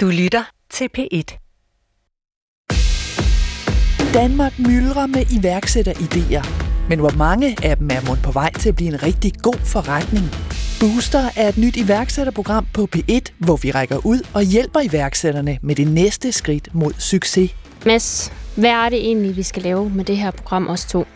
Du 0.00 0.06
lytter 0.06 0.44
til 0.70 0.88
P1. 0.98 1.28
Danmark 4.14 4.58
myldrer 4.58 5.06
med 5.06 5.24
iværksætteridéer. 5.38 6.46
Men 6.88 6.98
hvor 6.98 7.16
mange 7.16 7.56
af 7.62 7.76
dem 7.76 7.90
er 7.90 8.06
mon 8.08 8.18
på 8.24 8.32
vej 8.32 8.52
til 8.52 8.68
at 8.68 8.76
blive 8.76 8.88
en 8.88 9.02
rigtig 9.02 9.32
god 9.42 9.58
forretning? 9.64 10.24
Booster 10.80 11.30
er 11.36 11.48
et 11.48 11.58
nyt 11.58 11.76
iværksætterprogram 11.76 12.66
på 12.74 12.88
P1, 12.96 13.20
hvor 13.38 13.56
vi 13.56 13.70
rækker 13.70 14.06
ud 14.06 14.20
og 14.34 14.42
hjælper 14.42 14.80
iværksætterne 14.80 15.58
med 15.62 15.74
det 15.74 15.88
næste 15.88 16.32
skridt 16.32 16.74
mod 16.74 16.92
succes. 16.98 17.54
Mads, 17.86 18.32
hvad 18.56 18.70
er 18.70 18.88
det 18.88 18.98
egentlig, 18.98 19.36
vi 19.36 19.42
skal 19.42 19.62
lave 19.62 19.90
med 19.90 20.04
det 20.04 20.16
her 20.16 20.30
program 20.30 20.68
os 20.68 20.84
to? 20.84 21.06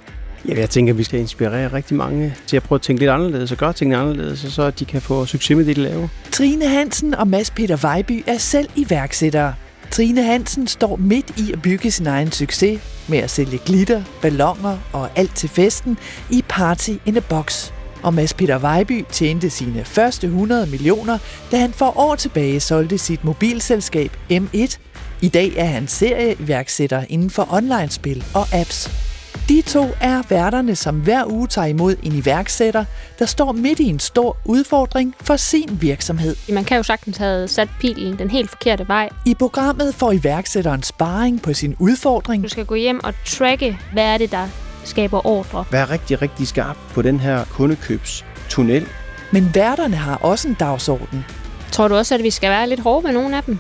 Ja, 0.48 0.61
jeg 0.61 0.70
tænker, 0.70 0.93
at 0.93 0.98
vi 0.98 1.04
skal 1.04 1.20
inspirere 1.20 1.72
rigtig 1.72 1.96
mange 1.96 2.34
til 2.46 2.56
at 2.56 2.62
prøve 2.62 2.77
at 2.77 2.82
tænke 2.82 3.00
lidt 3.00 3.11
anderledes 3.11 3.52
og 3.52 3.59
gøre 3.59 3.72
tingene 3.72 3.96
anderledes, 3.96 4.38
så 4.38 4.70
de 4.70 4.84
kan 4.84 5.00
få 5.00 5.27
succes 5.27 5.56
med 5.56 5.64
det, 5.64 5.77
de 5.77 5.82
laver. 5.82 6.09
Trine 6.32 6.68
Hansen 6.68 7.14
og 7.14 7.29
Mads 7.29 7.50
Peter 7.50 7.77
Vejby 7.77 8.24
er 8.27 8.38
selv 8.38 8.68
iværksættere. 8.77 9.55
Trine 9.91 10.23
Hansen 10.23 10.66
står 10.66 10.97
midt 10.97 11.38
i 11.38 11.52
at 11.52 11.62
bygge 11.62 11.91
sin 11.91 12.06
egen 12.06 12.33
succes 12.33 12.80
med 13.09 13.19
at 13.19 13.30
sælge 13.30 13.59
glitter, 13.59 14.02
ballonger 14.23 14.78
og 14.92 15.09
alt 15.16 15.36
til 15.36 15.48
festen 15.48 15.98
i 16.30 16.45
Party 16.48 16.91
in 17.06 17.16
a 17.16 17.20
Box. 17.20 17.70
Og 18.02 18.14
Mads 18.14 18.34
Peter 18.34 18.59
Vejby 18.59 19.05
tjente 19.12 19.50
sine 19.50 19.84
første 19.84 20.27
100 20.27 20.66
millioner, 20.66 21.19
da 21.52 21.56
han 21.56 21.72
for 21.72 21.98
år 21.98 22.14
tilbage 22.14 22.61
solgte 22.61 22.98
sit 22.98 23.24
mobilselskab 23.24 24.16
M1. 24.33 24.77
I 25.20 25.28
dag 25.28 25.52
er 25.56 25.64
han 25.64 25.88
serieværksætter 25.88 27.05
inden 27.09 27.30
for 27.30 27.48
online-spil 27.52 28.24
og 28.34 28.47
apps. 28.52 29.12
De 29.48 29.62
to 29.62 29.88
er 30.00 30.22
værterne, 30.28 30.77
som 30.77 30.96
hver 30.96 31.24
uge 31.27 31.46
tager 31.46 31.66
imod 31.66 31.96
en 32.02 32.12
iværksætter, 32.12 32.84
der 33.18 33.27
står 33.27 33.52
midt 33.52 33.80
i 33.80 33.84
en 33.84 34.00
stor 34.00 34.36
udfordring 34.45 35.14
for 35.20 35.36
sin 35.36 35.78
virksomhed. 35.80 36.36
Man 36.52 36.64
kan 36.64 36.77
jo 36.77 36.82
sagtens 36.82 37.16
have 37.16 37.48
sat 37.48 37.68
pilen 37.80 38.18
den 38.18 38.30
helt 38.30 38.50
forkerte 38.50 38.88
vej. 38.88 39.08
I 39.27 39.34
programmet 39.34 39.95
får 39.95 40.12
iværksætteren 40.12 40.82
sparring 40.82 41.42
på 41.42 41.52
sin 41.52 41.77
udfordring. 41.78 42.45
Du 42.45 42.48
skal 42.48 42.64
gå 42.64 42.74
hjem 42.74 43.00
og 43.05 43.14
tracke, 43.27 43.78
hvad 43.92 44.05
er 44.05 44.19
det, 44.19 44.30
der 44.30 44.48
skaber 44.84 45.27
ordre. 45.27 45.64
Vær 45.70 45.91
rigtig, 45.91 46.22
rigtig 46.22 46.48
skarp 46.48 46.77
på 46.94 47.02
den 47.02 47.20
her 47.20 47.44
kundekøbstunnel. 47.44 48.86
Men 49.33 49.50
værterne 49.55 49.96
har 49.96 50.17
også 50.17 50.48
en 50.48 50.55
dagsorden. 50.55 51.24
Tror 51.72 51.89
du 51.89 51.94
også, 51.94 52.14
at 52.14 52.22
vi 52.22 52.30
skal 52.30 52.50
være 52.50 52.69
lidt 52.69 52.80
hårde 52.80 53.06
med 53.06 53.12
nogle 53.12 53.36
af 53.36 53.42
dem? 53.42 53.58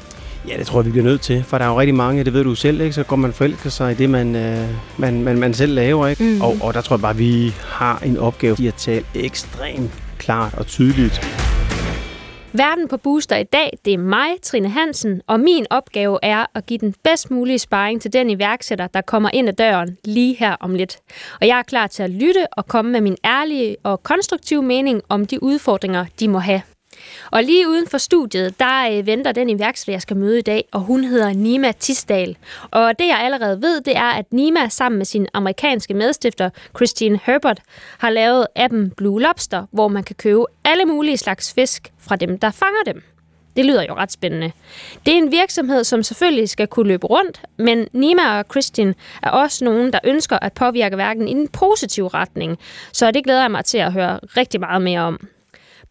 Ja, 0.48 0.56
det 0.56 0.66
tror 0.66 0.80
jeg, 0.80 0.86
vi 0.86 0.90
bliver 0.90 1.04
nødt 1.04 1.20
til, 1.20 1.44
for 1.44 1.58
der 1.58 1.64
er 1.64 1.68
jo 1.68 1.80
rigtig 1.80 1.94
mange, 1.94 2.24
det 2.24 2.32
ved 2.32 2.44
du 2.44 2.54
selv, 2.54 2.80
ikke? 2.80 2.92
så 2.92 3.02
går 3.02 3.16
man 3.16 3.32
forelsker 3.32 3.70
sig 3.70 3.92
i 3.92 3.94
det, 3.94 4.10
man, 4.10 4.36
øh, 4.36 4.68
man, 4.96 5.22
man, 5.22 5.38
man 5.38 5.54
selv 5.54 5.74
laver. 5.74 6.06
Ikke? 6.06 6.24
Mm. 6.24 6.40
Og, 6.40 6.56
og 6.60 6.74
der 6.74 6.80
tror 6.80 6.96
jeg 6.96 7.00
bare, 7.00 7.10
at 7.10 7.18
vi 7.18 7.54
har 7.64 8.02
en 8.06 8.16
opgave 8.16 8.56
i 8.58 8.66
at 8.66 8.74
tale 8.74 9.04
ekstremt 9.14 9.90
klart 10.18 10.54
og 10.54 10.66
tydeligt. 10.66 11.20
Verden 12.54 12.88
på 12.88 12.96
Booster 12.96 13.36
i 13.36 13.44
dag, 13.44 13.78
det 13.84 13.94
er 13.94 13.98
mig, 13.98 14.28
Trine 14.42 14.68
Hansen, 14.68 15.22
og 15.26 15.40
min 15.40 15.66
opgave 15.70 16.18
er 16.22 16.46
at 16.54 16.66
give 16.66 16.78
den 16.78 16.94
bedst 17.04 17.30
mulige 17.30 17.58
sparring 17.58 18.02
til 18.02 18.12
den 18.12 18.30
iværksætter, 18.30 18.86
der 18.86 19.00
kommer 19.00 19.30
ind 19.32 19.48
ad 19.48 19.52
døren 19.52 19.96
lige 20.04 20.36
her 20.38 20.56
om 20.60 20.74
lidt. 20.74 20.98
Og 21.40 21.46
jeg 21.46 21.58
er 21.58 21.62
klar 21.62 21.86
til 21.86 22.02
at 22.02 22.10
lytte 22.10 22.46
og 22.52 22.66
komme 22.66 22.92
med 22.92 23.00
min 23.00 23.16
ærlige 23.24 23.76
og 23.82 24.02
konstruktive 24.02 24.62
mening 24.62 25.02
om 25.08 25.26
de 25.26 25.42
udfordringer, 25.42 26.04
de 26.20 26.28
må 26.28 26.38
have. 26.38 26.62
Og 27.30 27.42
lige 27.42 27.68
uden 27.68 27.86
for 27.88 27.98
studiet, 27.98 28.60
der 28.60 28.98
øh, 28.98 29.06
venter 29.06 29.32
den 29.32 29.48
iværksætter, 29.50 29.92
jeg 29.92 30.02
skal 30.02 30.16
møde 30.16 30.38
i 30.38 30.42
dag, 30.42 30.64
og 30.72 30.80
hun 30.80 31.04
hedder 31.04 31.32
Nima 31.32 31.72
Tisdal. 31.72 32.36
Og 32.70 32.98
det 32.98 33.08
jeg 33.08 33.18
allerede 33.20 33.62
ved, 33.62 33.80
det 33.80 33.96
er, 33.96 34.10
at 34.10 34.32
Nima 34.32 34.68
sammen 34.68 34.98
med 34.98 35.06
sin 35.06 35.26
amerikanske 35.34 35.94
medstifter, 35.94 36.50
Christine 36.76 37.20
Herbert, 37.24 37.60
har 37.98 38.10
lavet 38.10 38.46
appen 38.56 38.90
Blue 38.90 39.20
Lobster, 39.20 39.66
hvor 39.72 39.88
man 39.88 40.02
kan 40.02 40.16
købe 40.16 40.44
alle 40.64 40.84
mulige 40.84 41.16
slags 41.16 41.54
fisk 41.54 41.92
fra 41.98 42.16
dem, 42.16 42.38
der 42.38 42.50
fanger 42.50 42.82
dem. 42.86 43.02
Det 43.56 43.64
lyder 43.64 43.82
jo 43.88 43.94
ret 43.94 44.12
spændende. 44.12 44.52
Det 45.06 45.14
er 45.14 45.18
en 45.18 45.30
virksomhed, 45.32 45.84
som 45.84 46.02
selvfølgelig 46.02 46.48
skal 46.48 46.66
kunne 46.66 46.88
løbe 46.88 47.06
rundt, 47.06 47.42
men 47.56 47.88
Nima 47.92 48.38
og 48.38 48.48
Kristin 48.48 48.94
er 49.22 49.30
også 49.30 49.64
nogen, 49.64 49.92
der 49.92 49.98
ønsker 50.04 50.38
at 50.38 50.52
påvirke 50.52 50.96
verden 50.96 51.28
i 51.28 51.30
en 51.30 51.48
positiv 51.48 52.06
retning. 52.06 52.58
Så 52.92 53.10
det 53.10 53.24
glæder 53.24 53.40
jeg 53.40 53.50
mig 53.50 53.64
til 53.64 53.78
at 53.78 53.92
høre 53.92 54.18
rigtig 54.36 54.60
meget 54.60 54.82
mere 54.82 55.00
om. 55.00 55.28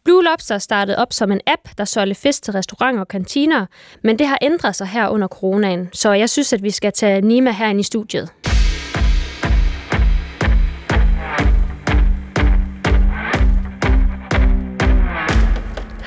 Blue 0.04 0.24
Lobster 0.24 0.58
startede 0.58 0.98
op 0.98 1.14
som 1.14 1.32
en 1.32 1.42
app, 1.48 1.62
der 1.78 1.86
solgte 1.86 2.16
fisk 2.16 2.44
til 2.44 2.54
restauranter 2.54 3.00
og 3.00 3.08
kantiner, 3.08 3.66
men 4.04 4.20
det 4.20 4.28
har 4.28 4.38
ændret 4.42 4.76
sig 4.76 4.88
her 4.88 5.08
under 5.08 5.28
coronaen, 5.28 5.90
så 5.94 6.12
jeg 6.12 6.30
synes, 6.30 6.54
at 6.54 6.64
vi 6.64 6.70
skal 6.72 6.92
tage 6.92 7.22
Nima 7.22 7.52
her 7.52 7.68
ind 7.68 7.80
i 7.80 7.84
studiet. 7.84 8.30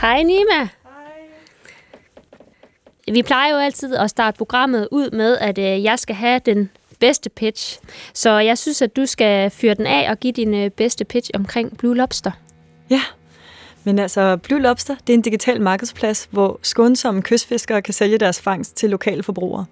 Hej 0.00 0.22
Nima. 0.22 0.60
Hej. 0.60 0.68
Vi 3.12 3.22
plejer 3.22 3.52
jo 3.52 3.58
altid 3.58 3.94
at 3.94 4.10
starte 4.10 4.38
programmet 4.38 4.88
ud 4.90 5.10
med, 5.10 5.38
at 5.38 5.58
øh, 5.58 5.84
jeg 5.84 5.98
skal 5.98 6.16
have 6.16 6.40
den 6.46 6.70
bedste 7.00 7.30
pitch. 7.30 7.80
Så 8.14 8.38
jeg 8.38 8.58
synes, 8.58 8.82
at 8.82 8.96
du 8.96 9.06
skal 9.06 9.50
fyre 9.50 9.74
den 9.74 9.86
af 9.86 10.10
og 10.10 10.20
give 10.20 10.32
din 10.32 10.54
øh, 10.54 10.70
bedste 10.70 11.04
pitch 11.04 11.30
omkring 11.34 11.78
Blue 11.78 11.96
Lobster. 11.96 12.30
Ja, 12.90 13.00
men 13.84 13.98
altså, 13.98 14.36
Blue 14.36 14.60
Lobster, 14.60 14.96
det 15.06 15.12
er 15.12 15.14
en 15.14 15.22
digital 15.22 15.60
markedsplads, 15.60 16.28
hvor 16.30 16.58
skånsomme 16.62 17.22
kystfiskere 17.22 17.82
kan 17.82 17.94
sælge 17.94 18.18
deres 18.18 18.40
fangst 18.40 18.76
til 18.76 18.90
lokale 18.90 19.22
forbrugere. 19.22 19.64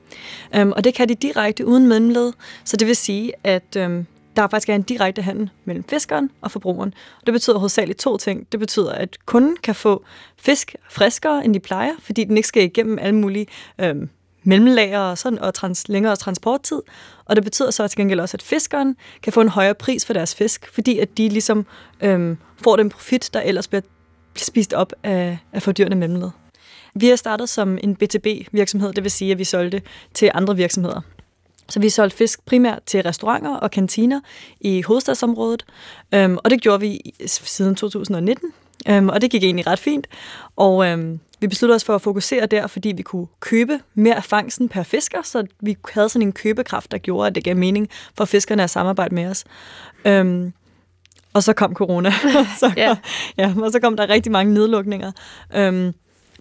Øhm, 0.55 0.73
og 0.73 0.85
det 0.85 0.95
kan 0.95 1.09
de 1.09 1.15
direkte 1.15 1.67
uden 1.67 1.89
mellemled, 1.89 2.33
så 2.65 2.77
det 2.77 2.89
vil 2.89 2.97
sige, 2.97 3.33
at 3.45 3.77
øhm, 3.77 4.07
der 4.37 4.49
faktisk 4.49 4.69
er 4.69 4.75
en 4.75 4.83
direkte 4.83 5.23
handel 5.23 5.51
mellem 5.65 5.85
fiskeren 5.89 6.31
og 6.41 6.51
forbrugeren. 6.51 6.95
Og 7.21 7.27
det 7.27 7.33
betyder 7.33 7.59
hovedsageligt 7.59 7.99
to 7.99 8.17
ting. 8.17 8.47
Det 8.53 8.61
betyder, 8.61 8.93
at 8.93 9.17
kunden 9.27 9.57
kan 9.63 9.75
få 9.75 10.05
fisk 10.39 10.75
friskere, 10.91 11.45
end 11.45 11.55
de 11.55 11.61
plejer, 11.61 11.93
fordi 12.01 12.25
den 12.25 12.37
ikke 12.37 12.49
skal 12.49 12.63
igennem 12.63 12.99
alle 12.99 13.15
mulige 13.17 13.47
øhm, 13.79 14.09
mellemlager 14.45 14.99
og, 14.99 15.19
sådan, 15.19 15.39
og 15.39 15.55
trans, 15.55 15.89
længere 15.89 16.17
transporttid. 16.17 16.81
Og 17.25 17.37
det 17.37 17.45
betyder 17.45 17.71
så 17.71 17.89
til 17.89 17.97
gengæld 17.97 18.21
også, 18.21 18.37
at 18.37 18.43
fiskeren 18.43 18.97
kan 19.23 19.33
få 19.33 19.41
en 19.41 19.49
højere 19.49 19.75
pris 19.75 20.07
for 20.07 20.13
deres 20.13 20.35
fisk, 20.35 20.69
fordi 20.73 20.99
at 20.99 21.19
de 21.19 21.29
ligesom 21.29 21.67
øhm, 22.01 22.39
får 22.63 22.77
den 22.77 22.89
profit, 22.89 23.31
der 23.33 23.41
ellers 23.41 23.69
bliver 23.69 23.83
spist 24.37 24.73
op 24.73 24.93
af, 25.03 25.39
af 25.53 25.63
fordyrende 25.63 25.97
mellemled. 25.97 26.31
Vi 26.95 27.09
har 27.09 27.17
startet 27.17 27.49
som 27.49 27.79
en 27.83 27.97
B2B-virksomhed, 28.03 28.93
det 28.93 29.05
vil 29.05 29.11
sige, 29.11 29.33
at 29.33 29.39
vi 29.39 29.45
solgte 29.45 29.83
til 30.15 30.31
andre 30.35 30.57
virksomheder. 30.57 31.01
Så 31.69 31.81
vi 31.81 31.89
solgte 31.89 32.17
fisk 32.17 32.45
primært 32.45 32.83
til 32.87 33.03
restauranter 33.03 33.57
og 33.57 33.71
kantiner 33.71 34.21
i 34.61 34.83
hovedstadsområdet, 34.83 35.65
øhm, 36.15 36.39
og 36.45 36.51
det 36.51 36.61
gjorde 36.61 36.81
vi 36.81 37.01
siden 37.27 37.75
2019, 37.75 38.53
øhm, 38.89 39.09
og 39.09 39.21
det 39.21 39.31
gik 39.31 39.45
egentlig 39.45 39.67
ret 39.67 39.79
fint. 39.79 40.07
Og 40.57 40.87
øhm, 40.87 41.21
vi 41.41 41.47
besluttede 41.47 41.77
os 41.77 41.85
for 41.85 41.95
at 41.95 42.03
fokusere 42.03 42.47
der, 42.47 42.67
fordi 42.67 42.93
vi 42.97 43.03
kunne 43.03 43.27
købe 43.41 43.81
mere 43.95 44.17
af 44.17 44.25
fangsten 44.25 44.69
per 44.69 44.83
fisker, 44.83 45.23
så 45.23 45.47
vi 45.61 45.77
havde 45.93 46.09
sådan 46.09 46.29
en 46.29 46.33
købekraft, 46.33 46.91
der 46.91 46.99
gjorde, 46.99 47.27
at 47.27 47.35
det 47.35 47.45
gav 47.45 47.57
mening 47.57 47.89
for 48.17 48.25
fiskerne 48.25 48.63
at 48.63 48.71
samarbejde 48.71 49.15
med 49.15 49.27
os. 49.27 49.45
Øhm, 50.05 50.53
og 51.33 51.43
så 51.43 51.53
kom 51.53 51.75
corona. 51.75 52.11
så, 52.61 52.73
ja. 52.77 52.97
ja. 53.39 53.55
Og 53.63 53.73
så 53.73 53.81
kom 53.81 53.97
der 53.97 54.09
rigtig 54.09 54.33
mange 54.33 54.55
nedlukninger. 54.55 55.13
Øhm, 55.55 55.95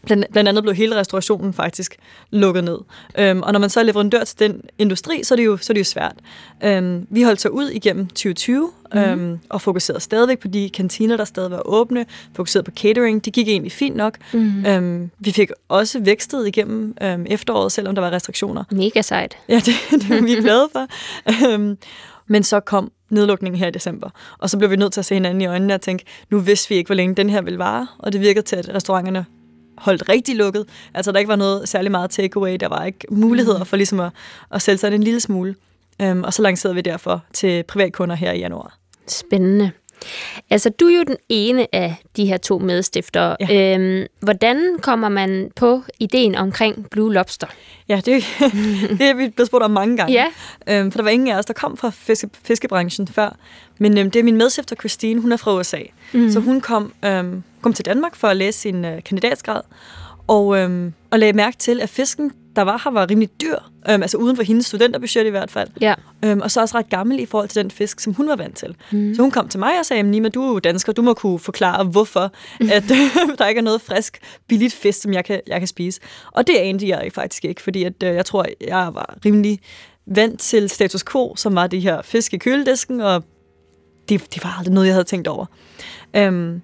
blandt, 0.06 0.26
blandt 0.32 0.50
andet 0.50 0.64
blev 0.64 0.76
hele 0.76 0.96
restaurationen 0.96 1.54
faktisk 1.54 1.96
lukket 2.32 2.64
ned. 2.64 2.78
Øhm, 3.18 3.42
og 3.42 3.54
når 3.54 3.60
man 3.60 3.70
så 3.70 3.80
er 3.80 3.84
leverandør 3.84 4.24
til 4.24 4.40
den 4.40 4.62
industri, 4.78 5.24
så 5.24 5.34
er 5.34 5.36
det 5.36 5.46
jo, 5.46 5.58
så 5.58 5.74
er 5.74 5.74
det 5.74 5.80
jo 5.80 5.86
svært. 5.86 6.16
Øhm, 6.64 7.08
vi 7.10 7.22
holdt 7.22 7.42
så 7.42 7.50
ud 7.50 7.70
igennem 7.70 8.08
2020 8.08 8.72
mm. 8.94 9.00
øhm, 9.00 9.40
og 9.50 9.62
fokuserede 9.62 10.02
stadigvæk 10.02 10.40
på 10.40 10.48
de 10.48 10.70
kantiner, 10.70 11.18
der 11.18 11.26
stadig 11.26 11.52
var 11.52 11.62
åbne, 11.66 12.06
fokuserede 12.36 12.66
på 12.66 12.72
catering. 12.72 13.26
Det 13.26 13.34
gik 13.34 13.48
egentlig 13.48 13.72
fint 13.72 13.96
nok. 13.96 14.18
Mm. 14.34 14.66
Øhm, 14.66 15.12
vi 15.20 15.32
fik 15.32 15.50
også 15.70 16.00
vækstet 16.00 16.48
igennem 16.48 16.96
øhm, 17.02 17.26
efteråret, 17.30 17.72
selvom 17.72 17.96
der 17.96 18.02
var 18.02 18.12
restriktioner. 18.12 18.64
Mega 18.72 19.02
sejt. 19.02 19.38
Ja, 19.50 19.56
det, 19.56 19.74
det 19.92 20.12
er 20.12 20.22
vi 20.22 20.36
glade 20.36 20.70
for. 20.72 20.88
øhm, 21.48 21.78
men 22.32 22.44
så 22.44 22.60
kom 22.60 22.92
nedlukningen 23.10 23.60
her 23.60 23.68
i 23.68 23.72
december. 23.72 24.10
Og 24.38 24.50
så 24.50 24.58
blev 24.58 24.70
vi 24.70 24.76
nødt 24.76 24.94
til 24.94 25.02
at 25.02 25.06
se 25.06 25.14
hinanden 25.14 25.42
i 25.42 25.46
øjnene 25.46 25.74
og 25.74 25.82
tænke, 25.82 26.06
nu 26.30 26.40
vidste 26.40 26.70
vi 26.70 26.76
ikke, 26.76 26.88
hvor 26.88 26.96
længe 26.96 27.16
den 27.16 27.30
her 27.30 27.42
ville 27.42 27.60
vare. 27.60 27.88
Og 28.00 28.14
det 28.14 28.22
virkede 28.22 28.46
til, 28.46 28.56
at 28.56 28.70
restauranterne 28.70 29.26
holdt 29.78 30.10
rigtig 30.10 30.36
lukket. 30.36 30.66
Altså, 30.94 31.12
der 31.12 31.20
ikke 31.20 31.30
var 31.30 31.36
noget 31.36 31.70
særlig 31.70 31.92
meget 31.92 32.10
takeaway. 32.10 32.58
Der 32.60 32.68
var 32.68 32.86
ikke 32.86 33.08
muligheder 33.10 33.64
for 33.64 33.78
ligesom 33.78 34.00
at, 34.00 34.12
at 34.52 34.62
sælge 34.62 34.78
sig 34.78 34.94
en 34.94 35.04
lille 35.04 35.20
smule. 35.20 35.56
Um, 36.04 36.24
og 36.24 36.34
så 36.34 36.42
lancerede 36.42 36.76
vi 36.76 36.82
derfor 36.82 37.24
til 37.34 37.64
privatkunder 37.64 38.16
her 38.16 38.32
i 38.32 38.40
januar. 38.40 38.78
Spændende. 39.08 39.72
Altså, 40.50 40.70
du 40.70 40.86
er 40.86 40.98
jo 40.98 41.04
den 41.04 41.18
ene 41.30 41.76
af 41.76 41.96
de 42.18 42.26
her 42.26 42.38
to 42.38 42.58
medstiftere. 42.58 43.36
Ja. 43.40 43.78
Øhm, 43.78 44.06
hvordan 44.20 44.78
kommer 44.82 45.10
man 45.10 45.52
på 45.56 45.84
ideen 46.00 46.36
omkring 46.36 46.90
Blue 46.90 47.14
Lobster? 47.14 47.48
Ja, 47.90 47.96
det, 47.96 48.06
det 49.00 49.02
er 49.02 49.14
vi 49.14 49.30
blevet 49.30 49.48
spurgt 49.48 49.64
om 49.64 49.72
mange 49.72 49.98
gange. 49.98 50.14
Ja. 50.14 50.26
Øhm, 50.70 50.92
for 50.92 50.98
der 50.98 51.04
var 51.04 51.12
ingen 51.12 51.28
af 51.28 51.38
os, 51.38 51.46
der 51.46 51.54
kom 51.54 51.78
fra 51.78 51.90
fiske, 51.90 52.30
fiskebranchen 52.44 53.08
før. 53.08 53.36
Men 53.80 53.98
øhm, 53.98 54.12
det 54.12 54.20
er 54.20 54.24
min 54.24 54.38
medstifter 54.38 54.76
Christine, 54.76 55.22
hun 55.22 55.32
er 55.32 55.38
fra 55.38 55.58
USA. 55.60 55.82
Mm. 56.14 56.32
Så 56.32 56.40
hun 56.40 56.62
kom, 56.62 56.94
øhm, 57.06 57.44
kom 57.62 57.74
til 57.74 57.86
Danmark 57.86 58.16
for 58.16 58.28
at 58.28 58.38
læse 58.38 58.60
sin 58.60 58.86
øh, 58.86 59.04
kandidatsgrad. 59.04 59.62
Og, 60.28 60.58
øhm, 60.58 60.94
og 61.12 61.20
lagde 61.20 61.34
mærke 61.34 61.58
til, 61.58 61.82
at 61.82 61.90
fisken 61.90 62.32
der 62.56 62.62
var 62.62 62.82
her, 62.84 62.92
var 62.92 63.10
rimelig 63.10 63.30
dyr. 63.42 63.56
Øhm, 63.90 64.02
altså 64.02 64.18
uden 64.18 64.36
for 64.36 64.44
hendes 64.44 64.66
studenterbudget 64.66 65.26
i 65.26 65.30
hvert 65.30 65.52
fald. 65.52 65.70
Ja. 65.82 65.94
Øhm, 66.26 66.42
og 66.42 66.52
så 66.52 66.62
også 66.62 66.78
ret 66.78 66.90
gammel 66.90 67.20
i 67.20 67.26
forhold 67.26 67.50
til 67.50 67.64
den 67.64 67.72
fisk, 67.72 68.00
som 68.00 68.14
hun 68.14 68.28
var 68.28 68.36
vant 68.36 68.58
til. 68.58 68.76
Mm. 68.92 69.16
Så 69.16 69.22
hun 69.22 69.32
kom 69.32 69.48
til 69.48 69.60
mig 69.60 69.80
og 69.80 69.86
sagde, 69.86 70.04
Nima, 70.04 70.30
du 70.30 70.44
er 70.44 70.48
jo 70.48 70.60
dansker, 70.60 70.94
du 70.94 71.02
må 71.02 71.14
kunne 71.14 71.40
forklare, 71.40 71.84
hvorfor 71.84 72.20
at, 72.76 72.84
der 73.38 73.48
ikke 73.48 73.60
er 73.60 73.64
noget 73.64 73.82
frisk, 73.82 74.20
billigt 74.48 74.74
fisk, 74.74 75.02
som 75.02 75.14
jeg 75.14 75.26
kan, 75.26 75.42
jeg 75.48 75.60
kan 75.60 75.68
spise. 75.68 76.02
Og 76.32 76.48
det 76.48 76.56
anede 76.56 76.88
jeg 76.88 77.12
faktisk 77.14 77.46
ikke, 77.46 77.62
fordi 77.62 77.84
at, 77.84 78.04
øh, 78.04 78.16
jeg 78.16 78.26
tror, 78.26 78.46
jeg 78.68 78.90
var 78.94 79.18
rimelig 79.26 79.60
vant 80.06 80.40
til 80.40 80.70
status 80.70 81.04
quo, 81.04 81.36
som 81.36 81.56
var 81.56 81.68
de 81.68 81.80
her 81.80 82.02
fisk 82.02 82.34
i 82.34 82.38
køledisken, 82.38 83.02
og 83.02 83.24
det, 84.10 84.36
det 84.36 84.44
var 84.44 84.56
aldrig 84.58 84.74
noget, 84.74 84.88
jeg 84.88 84.96
havde 84.96 85.08
tænkt 85.08 85.28
over. 85.28 85.46
Øhm, 86.16 86.62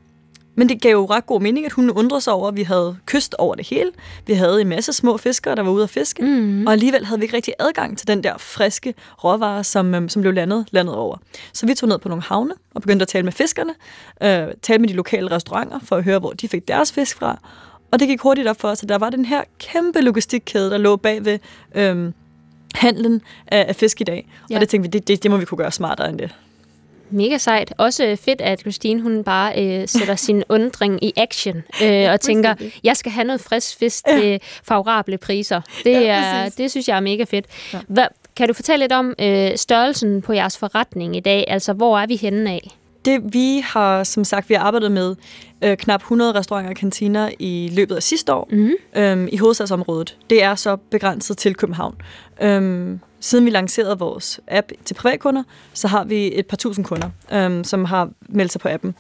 men 0.58 0.70
det 0.70 0.82
gav 0.82 0.92
jo 0.92 1.06
ret 1.06 1.26
god 1.26 1.42
mening, 1.42 1.66
at 1.66 1.72
hun 1.72 1.90
undrede 1.90 2.22
sig 2.22 2.34
over, 2.34 2.48
at 2.48 2.56
vi 2.56 2.64
havde 2.64 2.98
kyst 3.06 3.36
over 3.38 3.56
det 3.56 3.68
hele. 3.68 3.92
Vi 4.28 4.34
havde 4.34 4.62
en 4.62 4.68
masse 4.68 4.94
små 4.94 5.18
fiskere, 5.18 5.56
der 5.56 5.62
var 5.62 5.72
ude 5.72 5.84
at 5.84 5.90
fiske. 5.90 6.24
Mm. 6.24 6.68
Og 6.68 6.74
alligevel 6.74 7.06
havde 7.06 7.20
vi 7.20 7.24
ikke 7.24 7.36
rigtig 7.36 7.54
adgang 7.60 7.98
til 7.98 8.08
den 8.08 8.24
der 8.24 8.38
friske 8.38 8.94
råvarer, 9.24 9.62
som, 9.62 9.96
øhm, 9.96 10.10
som 10.10 10.22
blev 10.22 10.34
landet, 10.34 10.66
landet 10.72 10.96
over. 10.96 11.18
Så 11.54 11.66
vi 11.66 11.74
tog 11.74 11.90
ned 11.90 11.98
på 11.98 12.10
nogle 12.10 12.24
havne 12.24 12.54
og 12.76 12.82
begyndte 12.82 13.04
at 13.04 13.08
tale 13.08 13.24
med 13.24 13.32
fiskerne. 13.32 13.74
Øh, 14.24 14.54
tale 14.62 14.80
med 14.80 14.90
de 14.90 14.94
lokale 14.94 15.32
restauranter 15.32 15.80
for 15.84 15.96
at 15.96 16.04
høre, 16.04 16.20
hvor 16.20 16.32
de 16.32 16.48
fik 16.48 16.68
deres 16.68 16.92
fisk 16.92 17.18
fra. 17.18 17.40
Og 17.92 18.00
det 18.00 18.08
gik 18.08 18.22
hurtigt 18.22 18.48
op 18.48 18.62
for 18.62 18.68
os, 18.68 18.84
at 18.84 18.90
der 18.90 18.98
var 18.98 19.10
den 19.10 19.26
her 19.26 19.44
kæmpe 19.60 20.02
logistikkæde, 20.02 20.70
der 20.72 20.78
lå 20.78 20.96
bag 20.96 21.26
ved 21.26 21.40
øhm, 21.76 22.14
handlen 22.76 23.22
af, 23.48 23.66
af 23.68 23.76
fisk 23.76 24.02
i 24.02 24.04
dag. 24.04 24.28
Ja. 24.50 24.56
Og 24.56 24.62
det 24.62 24.70
tænkte 24.70 24.92
vi, 24.92 25.00
det, 25.00 25.08
det, 25.08 25.24
det 25.24 25.32
må 25.32 25.38
vi 25.38 25.46
kunne 25.46 25.58
gøre 25.58 25.72
smartere 25.72 26.10
end 26.10 26.20
det. 26.20 26.36
Mega 27.10 27.38
sejt. 27.38 27.74
Også 27.78 28.18
fedt, 28.22 28.42
at 28.42 28.60
Christine 28.60 29.02
hun 29.02 29.24
bare 29.24 29.64
øh, 29.64 29.88
sætter 29.88 30.16
sin 30.28 30.44
undring 30.50 31.04
i 31.04 31.14
action 31.18 31.64
øh, 31.84 32.12
og 32.12 32.22
tænker, 32.22 32.56
jeg 32.84 32.98
skal 32.98 33.12
have 33.12 33.26
noget 33.26 33.42
frisk 33.42 33.78
fisk 33.80 34.06
til 34.06 34.26
ja. 34.26 34.38
favorable 34.64 35.18
priser. 35.18 35.62
Det, 35.84 35.92
ja, 35.92 36.24
er, 36.24 36.50
det 36.50 36.72
synes 36.72 36.88
jeg 36.88 36.96
er 36.98 37.02
mega 37.02 37.24
fedt. 37.24 37.46
Ja. 37.74 37.80
Hva, 37.88 38.08
kan 38.36 38.48
du 38.48 38.54
fortælle 38.54 38.84
lidt 38.84 38.92
om 38.92 39.14
øh, 39.20 39.52
størrelsen 39.56 40.22
på 40.22 40.34
jeres 40.34 40.58
forretning 40.58 41.16
i 41.16 41.20
dag? 41.20 41.46
Altså, 41.48 41.74
hvor 41.74 42.00
er 42.00 42.06
vi 42.08 42.16
henne 42.16 42.52
af? 42.52 42.78
Det 43.06 43.34
vi 43.34 43.64
har, 43.66 44.04
som 44.04 44.24
sagt, 44.24 44.50
vi 44.50 44.54
har 44.54 44.62
arbejdet 44.62 44.92
med 44.92 45.16
øh, 45.62 45.78
knap 45.78 46.02
100 46.02 46.34
restauranter 46.34 46.70
og 46.70 46.76
kantiner 46.76 47.30
i 47.40 47.70
løbet 47.74 47.96
af 47.96 48.04
sidste 48.04 48.34
år 48.34 48.48
mm. 48.52 48.72
øhm, 48.96 49.28
i 49.32 49.38
hovedstadsområdet. 49.38 50.18
Det 50.30 50.44
er 50.44 50.56
så 50.56 50.76
begrænset 50.76 51.38
til 51.38 51.56
København. 51.56 51.96
Øhm, 52.42 53.00
siden 53.20 53.46
vi 53.46 53.50
lancerede 53.50 54.00
vores 54.00 54.40
app 54.48 54.72
til 54.86 54.94
privatkunder, 54.94 55.44
så 55.74 55.88
har 55.88 56.04
vi 56.04 56.40
et 56.40 56.48
par 56.48 56.58
tusind 56.58 56.86
kunder, 56.86 57.10
øhm, 57.32 57.64
som 57.64 57.86
har 57.86 58.10
meldt 58.30 58.52
sig 58.52 58.62
på 58.62 58.70
appen. 58.70 58.96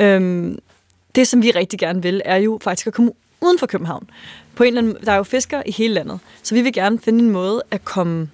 Øhm, 0.00 0.58
det, 1.14 1.28
som 1.28 1.42
vi 1.42 1.50
rigtig 1.50 1.78
gerne 1.78 2.02
vil, 2.02 2.22
er 2.24 2.36
jo 2.36 2.58
faktisk 2.62 2.86
at 2.86 2.92
komme 2.92 3.12
uden 3.40 3.58
for 3.58 3.66
København. 3.66 4.10
På 4.54 4.62
en 4.62 4.66
eller 4.66 4.80
anden, 4.80 4.96
der 5.06 5.12
er 5.12 5.16
jo 5.16 5.22
fiskere 5.22 5.68
i 5.68 5.72
hele 5.72 5.94
landet, 5.94 6.18
så 6.42 6.54
vi 6.54 6.62
vil 6.62 6.72
gerne 6.72 6.98
finde 6.98 7.24
en 7.24 7.30
måde 7.30 7.62
at 7.70 7.84
komme 7.84 8.30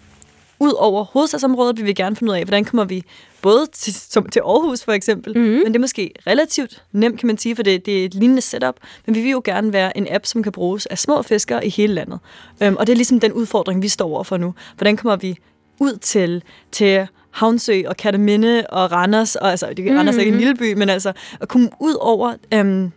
ud 0.61 0.73
over 0.79 1.05
hovedstadsområdet. 1.05 1.77
Vi 1.77 1.83
vil 1.83 1.95
gerne 1.95 2.17
finde 2.17 2.33
ud 2.33 2.37
af, 2.37 2.45
hvordan 2.45 2.65
kommer 2.65 2.85
vi 2.85 3.03
både 3.43 3.67
til, 3.73 3.95
som, 3.95 4.29
til 4.29 4.41
Aarhus 4.41 4.83
for 4.83 4.93
eksempel, 4.93 5.39
mm-hmm. 5.39 5.53
men 5.53 5.67
det 5.67 5.77
er 5.77 5.81
måske 5.81 6.11
relativt 6.27 6.83
nemt, 6.93 7.19
kan 7.21 7.27
man 7.27 7.39
sige, 7.39 7.57
for 7.57 7.63
det, 7.63 7.87
det 7.87 8.01
er 8.01 8.05
et 8.05 8.15
lignende 8.15 8.43
setup, 8.43 8.75
men 9.07 9.15
vi 9.15 9.21
vil 9.21 9.31
jo 9.31 9.43
gerne 9.45 9.73
være 9.73 9.97
en 9.97 10.07
app, 10.11 10.27
som 10.27 10.43
kan 10.43 10.53
bruges 10.53 10.87
af 10.87 10.99
små 10.99 11.23
fiskere 11.23 11.67
i 11.67 11.71
hele 11.71 11.95
landet. 11.95 12.19
Um, 12.67 12.77
og 12.77 12.87
det 12.87 12.93
er 12.93 12.97
ligesom 12.97 13.21
den 13.21 13.33
udfordring, 13.33 13.83
vi 13.83 13.89
står 13.89 14.09
over 14.09 14.23
for 14.23 14.37
nu. 14.37 14.55
Hvordan 14.77 14.97
kommer 14.97 15.17
vi 15.17 15.39
ud 15.81 15.97
til, 15.97 16.43
til 16.73 17.07
Havnsø 17.31 17.83
og 17.87 17.97
Katteminde 17.97 18.67
og 18.69 18.93
Randers, 18.93 19.37
og 19.37 19.51
altså, 19.51 19.67
det, 19.69 19.79
mm-hmm. 19.79 19.97
Randers 19.97 20.17
er 20.17 20.21
ikke 20.21 20.33
en 20.33 20.39
lille 20.39 20.55
by, 20.55 20.73
men 20.73 20.89
altså 20.89 21.13
at 21.41 21.49
komme 21.49 21.71
ud 21.81 21.95
over 22.01 22.35
um, 22.61 22.93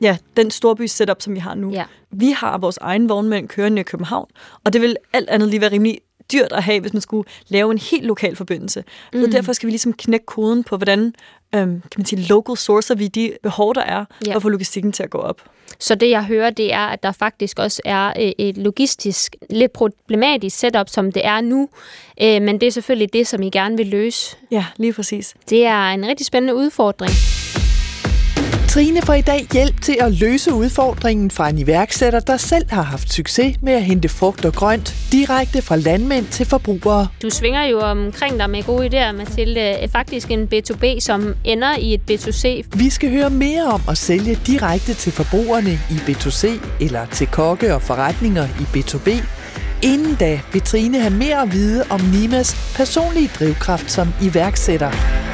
ja, 0.00 0.16
den 0.36 0.50
storby 0.50 0.86
setup, 0.86 1.22
som 1.22 1.34
vi 1.34 1.38
har 1.38 1.54
nu. 1.54 1.70
Ja. 1.70 1.84
Vi 2.10 2.30
har 2.30 2.58
vores 2.58 2.78
egen 2.80 3.08
vognmænd 3.08 3.48
kørende 3.48 3.80
i 3.80 3.82
København, 3.82 4.28
og 4.64 4.72
det 4.72 4.80
vil 4.80 4.96
alt 5.12 5.28
andet 5.28 5.48
lige 5.48 5.60
være 5.60 5.72
rimelig 5.72 5.98
dyrt 6.32 6.52
at 6.52 6.62
have, 6.62 6.80
hvis 6.80 6.92
man 6.92 7.02
skulle 7.02 7.28
lave 7.48 7.72
en 7.72 7.78
helt 7.78 8.04
lokal 8.04 8.36
forbindelse. 8.36 8.84
Mm. 9.12 9.20
Så 9.20 9.26
derfor 9.26 9.52
skal 9.52 9.66
vi 9.66 9.70
ligesom 9.70 9.92
knække 9.92 10.26
koden 10.26 10.64
på, 10.64 10.76
hvordan 10.76 11.14
øhm, 11.54 11.80
kan 11.80 11.90
man 11.96 12.06
sige, 12.06 12.22
local 12.22 12.56
sourcer 12.56 12.94
vi 12.94 13.08
de 13.08 13.32
behov, 13.42 13.74
der 13.74 13.82
er, 13.82 14.04
ja. 14.26 14.36
at 14.36 14.42
få 14.42 14.48
logistikken 14.48 14.92
til 14.92 15.02
at 15.02 15.10
gå 15.10 15.18
op. 15.18 15.42
Så 15.78 15.94
det, 15.94 16.10
jeg 16.10 16.24
hører, 16.24 16.50
det 16.50 16.72
er, 16.72 16.86
at 16.86 17.02
der 17.02 17.12
faktisk 17.12 17.58
også 17.58 17.82
er 17.84 18.08
øh, 18.08 18.32
et 18.38 18.56
logistisk, 18.58 19.36
lidt 19.50 19.72
problematisk 19.72 20.58
setup, 20.58 20.88
som 20.88 21.12
det 21.12 21.26
er 21.26 21.40
nu. 21.40 21.68
Øh, 22.22 22.42
men 22.42 22.60
det 22.60 22.66
er 22.66 22.70
selvfølgelig 22.70 23.12
det, 23.12 23.26
som 23.26 23.42
I 23.42 23.50
gerne 23.50 23.76
vil 23.76 23.86
løse. 23.86 24.36
Ja, 24.50 24.64
lige 24.76 24.92
præcis. 24.92 25.34
Det 25.50 25.66
er 25.66 25.88
en 25.88 26.06
rigtig 26.06 26.26
spændende 26.26 26.54
udfordring. 26.54 27.35
Trine 28.76 29.02
får 29.02 29.14
i 29.14 29.20
dag 29.20 29.46
hjælp 29.52 29.80
til 29.80 29.96
at 30.00 30.12
løse 30.12 30.54
udfordringen 30.54 31.30
fra 31.30 31.48
en 31.48 31.58
iværksætter, 31.58 32.20
der 32.20 32.36
selv 32.36 32.70
har 32.70 32.82
haft 32.82 33.12
succes 33.12 33.56
med 33.62 33.72
at 33.72 33.82
hente 33.82 34.08
frugt 34.08 34.44
og 34.44 34.52
grønt 34.52 34.94
direkte 35.12 35.62
fra 35.62 35.76
landmænd 35.76 36.26
til 36.26 36.46
forbrugere. 36.46 37.08
Du 37.22 37.30
svinger 37.30 37.64
jo 37.64 37.80
omkring 37.80 38.38
dig 38.38 38.50
med 38.50 38.62
gode 38.62 38.86
idéer, 38.86 39.12
Mathilde. 39.12 39.88
Faktisk 39.92 40.30
en 40.30 40.48
B2B, 40.54 41.00
som 41.00 41.34
ender 41.44 41.76
i 41.78 41.94
et 41.94 42.00
B2C. 42.10 42.68
Vi 42.78 42.90
skal 42.90 43.10
høre 43.10 43.30
mere 43.30 43.64
om 43.64 43.80
at 43.88 43.98
sælge 43.98 44.38
direkte 44.46 44.94
til 44.94 45.12
forbrugerne 45.12 45.72
i 45.90 45.94
B2C 45.94 46.48
eller 46.80 47.06
til 47.06 47.26
kokke 47.26 47.74
og 47.74 47.82
forretninger 47.82 48.44
i 48.44 48.78
B2B. 48.78 49.10
Inden 49.82 50.14
da 50.14 50.40
vil 50.52 50.62
Trine 50.62 51.00
have 51.00 51.14
mere 51.14 51.42
at 51.42 51.52
vide 51.52 51.84
om 51.90 52.00
Nimas 52.00 52.72
personlige 52.74 53.30
drivkraft 53.38 53.90
som 53.90 54.08
iværksætter. 54.22 55.25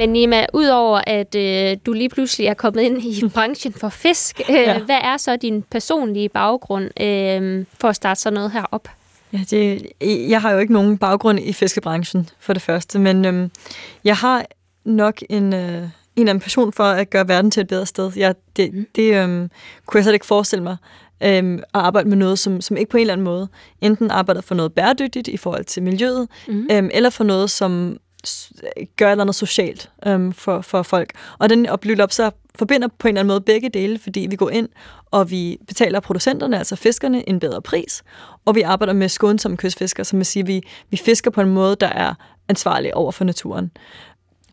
Men 0.00 0.10
Nima, 0.10 0.46
udover 0.52 1.00
at 1.06 1.34
øh, 1.34 1.76
du 1.86 1.92
lige 1.92 2.08
pludselig 2.08 2.46
er 2.46 2.54
kommet 2.54 2.82
ind 2.82 3.02
i 3.02 3.22
branchen 3.34 3.72
for 3.72 3.88
fisk, 3.88 4.40
øh, 4.50 4.54
ja. 4.54 4.78
hvad 4.78 4.98
er 5.02 5.16
så 5.16 5.36
din 5.36 5.62
personlige 5.62 6.28
baggrund 6.28 7.02
øh, 7.02 7.64
for 7.80 7.88
at 7.88 7.96
starte 7.96 8.20
sådan 8.20 8.34
noget 8.34 8.52
her 8.52 8.64
op? 8.70 8.88
Ja, 9.32 9.38
det, 9.50 9.86
jeg 10.02 10.40
har 10.40 10.52
jo 10.52 10.58
ikke 10.58 10.72
nogen 10.72 10.98
baggrund 10.98 11.40
i 11.40 11.52
fiskebranchen, 11.52 12.28
for 12.38 12.52
det 12.52 12.62
første, 12.62 12.98
men 12.98 13.24
øh, 13.24 13.48
jeg 14.04 14.16
har 14.16 14.44
nok 14.84 15.22
en, 15.30 15.54
øh, 15.54 15.82
en 16.16 16.28
af 16.28 16.40
passion 16.40 16.72
for 16.72 16.84
at 16.84 17.10
gøre 17.10 17.28
verden 17.28 17.50
til 17.50 17.60
et 17.60 17.68
bedre 17.68 17.86
sted. 17.86 18.12
Jeg, 18.16 18.34
det 18.56 18.74
mm. 18.74 18.86
det 18.94 19.14
øh, 19.14 19.48
kunne 19.86 19.98
jeg 19.98 20.04
slet 20.04 20.14
ikke 20.14 20.26
forestille 20.26 20.62
mig, 20.62 20.76
øh, 21.22 21.54
at 21.54 21.60
arbejde 21.74 22.08
med 22.08 22.16
noget, 22.16 22.38
som, 22.38 22.60
som 22.60 22.76
ikke 22.76 22.90
på 22.90 22.96
en 22.96 23.00
eller 23.00 23.12
anden 23.12 23.24
måde 23.24 23.48
enten 23.80 24.10
arbejder 24.10 24.40
for 24.40 24.54
noget 24.54 24.72
bæredygtigt 24.72 25.28
i 25.28 25.36
forhold 25.36 25.64
til 25.64 25.82
miljøet, 25.82 26.28
mm. 26.48 26.68
øh, 26.70 26.90
eller 26.92 27.10
for 27.10 27.24
noget, 27.24 27.50
som 27.50 27.96
gør 28.96 29.06
et 29.06 29.10
eller 29.10 29.24
andet 29.24 29.34
socialt 29.34 29.90
øhm, 30.06 30.32
for, 30.32 30.60
for 30.60 30.82
folk. 30.82 31.12
Og 31.38 31.50
den 31.50 31.66
og 31.66 31.80
op 32.00 32.12
så 32.12 32.30
forbinder 32.54 32.88
på 32.98 33.08
en 33.08 33.12
eller 33.12 33.20
anden 33.20 33.32
måde 33.32 33.40
begge 33.40 33.68
dele, 33.68 33.98
fordi 33.98 34.26
vi 34.30 34.36
går 34.36 34.50
ind, 34.50 34.68
og 35.10 35.30
vi 35.30 35.58
betaler 35.68 36.00
producenterne, 36.00 36.58
altså 36.58 36.76
fiskerne, 36.76 37.28
en 37.28 37.40
bedre 37.40 37.62
pris, 37.62 38.02
og 38.44 38.54
vi 38.54 38.62
arbejder 38.62 38.92
med 38.92 39.08
skånsomme 39.08 39.56
kystfisker, 39.56 40.02
som 40.02 40.18
vil 40.18 40.26
sige, 40.26 40.46
vi, 40.46 40.62
vi 40.90 40.96
fisker 40.96 41.30
på 41.30 41.40
en 41.40 41.48
måde, 41.48 41.76
der 41.80 41.88
er 41.88 42.14
ansvarlig 42.48 42.94
over 42.94 43.12
for 43.12 43.24
naturen. 43.24 43.70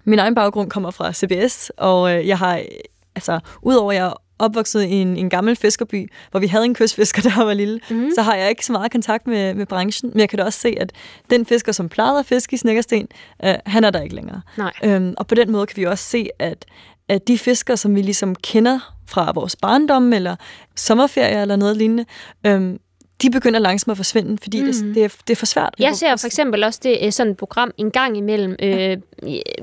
Min 0.04 0.19
egen 0.19 0.36
baggrund 0.36 0.69
kommer 0.69 0.92
fra 0.92 1.14
CBS, 1.14 1.72
og 1.78 2.16
øh, 2.16 2.28
jeg 2.28 2.38
har, 2.38 2.62
altså, 3.16 3.40
udover 3.62 3.92
at 3.92 3.98
jeg 3.98 4.14
opvokset 4.39 4.84
i 4.84 4.92
en, 4.92 5.18
en 5.18 5.30
gammel 5.30 5.56
fiskerby, 5.56 6.12
hvor 6.31 6.39
vi 6.39 6.48
havde 6.48 6.66
en 6.66 6.74
kystfisker, 6.74 7.22
der 7.30 7.44
var 7.44 7.54
lille, 7.54 7.80
mm. 7.89 8.12
så 8.16 8.22
har 8.22 8.36
jeg 8.36 8.50
ikke 8.50 8.66
så 8.66 8.72
meget 8.72 8.92
kontakt 8.92 9.28
med, 9.28 9.54
med 9.54 9.66
branchen. 9.66 10.11
Men 10.14 10.19
jeg 10.19 10.30
kan 10.30 10.40
da 10.40 10.45
også 10.45 10.59
se, 10.59 10.76
at 10.80 10.92
den 11.30 11.45
fisker, 11.45 11.71
som 11.71 11.90
plejede 11.90 12.19
at 12.19 12.26
fiske 12.26 12.54
i 12.54 12.57
Snækkersten, 12.57 13.07
øh, 13.44 13.56
han 13.66 13.83
er 13.83 13.90
der 13.90 14.02
ikke 14.02 14.16
længere. 14.16 14.42
Nej. 14.57 14.73
Øhm, 14.83 15.14
og 15.18 15.28
på 15.28 15.35
den 15.35 15.52
måde 15.52 15.66
kan 15.66 15.78
vi 15.78 15.83
også 15.83 16.04
se, 16.04 16.28
at, 16.40 16.66
at 17.09 17.28
de 17.28 17.38
fisker, 17.38 17.76
som 17.76 17.95
vi 17.95 18.02
ligesom 18.02 18.35
kender 18.35 18.94
fra 19.07 19.31
vores 19.35 19.56
barndom, 19.56 20.14
eller 20.14 20.35
sommerferie 20.76 21.42
eller 21.42 21.56
noget 21.56 21.78
lignende, 21.78 22.06
øhm, 22.45 22.80
de 23.21 23.30
begynder 23.30 23.59
langsomt 23.59 23.92
at 23.92 23.97
forsvinde, 23.97 24.38
fordi 24.42 24.62
mm. 24.62 24.66
det, 24.66 24.95
det, 24.95 25.04
er, 25.04 25.07
det 25.28 25.30
er 25.30 25.36
for 25.36 25.45
svært. 25.45 25.76
Jeg 25.80 25.95
ser 25.95 26.16
for 26.16 26.26
eksempel 26.26 26.64
også 26.64 26.80
det 26.83 26.97
øh, 27.02 27.12
sådan 27.12 27.31
et 27.31 27.38
program 27.38 27.71
en 27.78 27.92
gang 27.92 28.18
imellem 28.18 28.56
øh, 28.64 28.97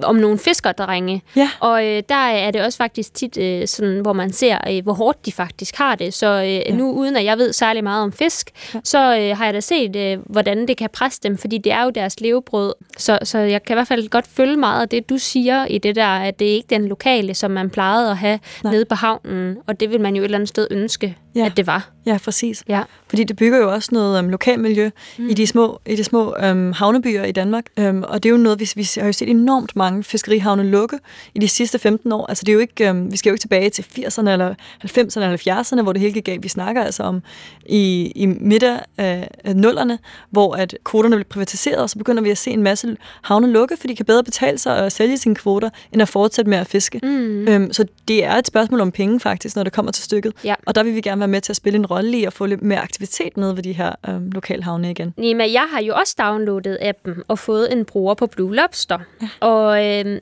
om 0.02 0.16
nogle 0.16 0.38
fiskerdrenge. 0.38 1.22
Ja. 1.36 1.50
Og 1.60 1.86
øh, 1.86 2.02
der 2.08 2.14
er 2.14 2.50
det 2.50 2.62
også 2.62 2.76
faktisk 2.76 3.14
tit 3.14 3.38
øh, 3.38 3.68
sådan, 3.68 4.00
hvor 4.00 4.12
man 4.12 4.32
ser, 4.32 4.58
øh, 4.70 4.82
hvor 4.82 4.92
hårdt 4.92 5.26
de 5.26 5.32
faktisk 5.32 5.76
har 5.76 5.94
det. 5.94 6.14
Så 6.14 6.26
øh, 6.26 6.48
ja. 6.48 6.74
nu, 6.74 6.92
uden 6.92 7.16
at 7.16 7.24
jeg 7.24 7.38
ved 7.38 7.52
særlig 7.52 7.84
meget 7.84 8.02
om 8.02 8.12
fisk, 8.12 8.50
ja. 8.74 8.80
så 8.84 8.98
øh, 8.98 9.36
har 9.36 9.44
jeg 9.44 9.54
da 9.54 9.60
set, 9.60 9.96
øh, 9.96 10.18
hvordan 10.26 10.68
det 10.68 10.76
kan 10.76 10.88
presse 10.92 11.20
dem, 11.22 11.38
fordi 11.38 11.58
det 11.58 11.72
er 11.72 11.84
jo 11.84 11.90
deres 11.90 12.20
levebrød. 12.20 12.74
Så, 12.98 13.18
så 13.22 13.38
jeg 13.38 13.62
kan 13.62 13.74
i 13.74 13.76
hvert 13.76 13.88
fald 13.88 14.08
godt 14.08 14.26
følge 14.26 14.56
meget 14.56 14.82
af 14.82 14.88
det, 14.88 15.08
du 15.10 15.18
siger 15.18 15.66
i 15.66 15.78
det 15.78 15.96
der, 15.96 16.06
at 16.06 16.38
det 16.38 16.50
er 16.50 16.54
ikke 16.54 16.70
den 16.70 16.88
lokale, 16.88 17.34
som 17.34 17.50
man 17.50 17.70
plejede 17.70 18.10
at 18.10 18.16
have 18.16 18.38
Nej. 18.64 18.72
nede 18.72 18.84
på 18.84 18.94
havnen. 18.94 19.56
Og 19.66 19.80
det 19.80 19.90
vil 19.90 20.00
man 20.00 20.16
jo 20.16 20.22
et 20.22 20.24
eller 20.24 20.38
andet 20.38 20.48
sted 20.48 20.68
ønske, 20.70 21.16
ja. 21.34 21.46
at 21.46 21.56
det 21.56 21.66
var. 21.66 21.90
Ja, 22.06 22.18
præcis. 22.24 22.64
Ja. 22.68 22.82
Fordi 23.08 23.24
det 23.24 23.36
bygger 23.36 23.58
jo 23.58 23.72
også 23.72 23.88
noget 23.92 24.18
um, 24.18 24.28
lokalmiljø 24.28 24.90
mm. 25.18 25.28
i 25.28 25.34
de 25.34 25.46
små, 25.46 25.80
i 25.86 25.96
de 25.96 26.04
små 26.04 26.34
um, 26.50 26.72
havnebyer 26.72 27.24
i 27.24 27.32
Danmark. 27.32 27.64
Um, 27.80 28.04
og 28.08 28.22
det 28.22 28.28
er 28.28 28.30
jo 28.30 28.36
noget, 28.36 28.60
vi, 28.60 28.70
vi 28.76 28.88
har 28.94 29.06
jo 29.06 29.12
set 29.12 29.28
enormt 29.28 29.76
mange 29.76 30.04
fiskerihavne 30.04 30.62
lukke 30.62 30.98
i 31.34 31.38
de 31.38 31.48
sidste 31.48 31.78
15 31.78 32.12
år. 32.12 32.26
Altså 32.26 32.44
det 32.44 32.52
er 32.52 32.54
jo 32.54 32.58
ikke, 32.58 32.90
um, 32.90 33.12
vi 33.12 33.16
skal 33.16 33.30
jo 33.30 33.34
ikke 33.34 33.42
tilbage 33.42 33.70
til 33.70 33.82
80'erne 33.82 34.30
eller 34.30 34.54
90'erne 34.84 35.20
eller 35.20 35.62
70'erne, 35.62 35.82
hvor 35.82 35.92
det 35.92 36.00
hele 36.00 36.12
gik 36.12 36.24
galt. 36.24 36.42
Vi 36.42 36.48
snakker 36.48 36.82
altså 36.82 37.02
om 37.02 37.22
i, 37.66 38.12
i 38.16 38.26
middag 38.26 38.78
af, 38.98 39.28
af 39.44 39.56
nullerne, 39.56 39.98
hvor 40.30 40.54
at 40.54 40.76
kvoterne 40.84 41.16
blev 41.16 41.24
privatiseret, 41.24 41.78
og 41.78 41.90
så 41.90 41.98
begynder 41.98 42.22
vi 42.22 42.30
at 42.30 42.38
se 42.38 42.50
en 42.50 42.62
masse 42.62 42.96
havne 43.22 43.46
lukke, 43.46 43.76
fordi 43.76 43.92
de 43.92 43.96
kan 43.96 44.06
bedre 44.06 44.24
betale 44.24 44.58
sig 44.58 44.78
at 44.78 44.92
sælge 44.92 45.16
sine 45.16 45.34
kvoter, 45.34 45.70
end 45.92 46.02
at 46.02 46.08
fortsætte 46.08 46.50
med 46.50 46.58
at 46.58 46.66
fiske. 46.66 47.00
Mm. 47.02 47.46
Um, 47.54 47.72
så 47.72 47.84
det 48.08 48.24
er 48.24 48.34
et 48.34 48.46
spørgsmål 48.46 48.80
om 48.80 48.92
penge 48.92 49.20
faktisk, 49.20 49.56
når 49.56 49.62
det 49.62 49.72
kommer 49.72 49.92
til 49.92 50.04
stykket. 50.04 50.32
Ja. 50.44 50.54
Og 50.66 50.74
der 50.74 50.82
vil 50.82 50.94
vi 50.94 51.00
gerne 51.00 51.23
være 51.24 51.30
med 51.30 51.40
til 51.40 51.52
at 51.52 51.56
spille 51.56 51.78
en 51.78 51.86
rolle 51.86 52.18
i 52.18 52.24
at 52.24 52.32
få 52.32 52.46
lidt 52.46 52.62
mere 52.62 52.80
aktivitet 52.80 53.36
med 53.36 53.52
ved 53.52 53.62
de 53.62 53.72
her 53.72 53.92
øh, 54.08 54.32
lokalhavne 54.32 54.90
igen. 54.90 55.14
Nima, 55.16 55.44
jeg 55.52 55.66
har 55.70 55.80
jo 55.80 55.94
også 55.94 56.14
downloadet 56.18 56.78
appen 56.80 57.22
og 57.28 57.38
fået 57.38 57.72
en 57.72 57.84
bruger 57.84 58.14
på 58.14 58.26
Blue 58.26 58.54
Lobster. 58.54 58.98
Ja. 59.22 59.28
Og 59.40 59.86
øh, 59.86 60.20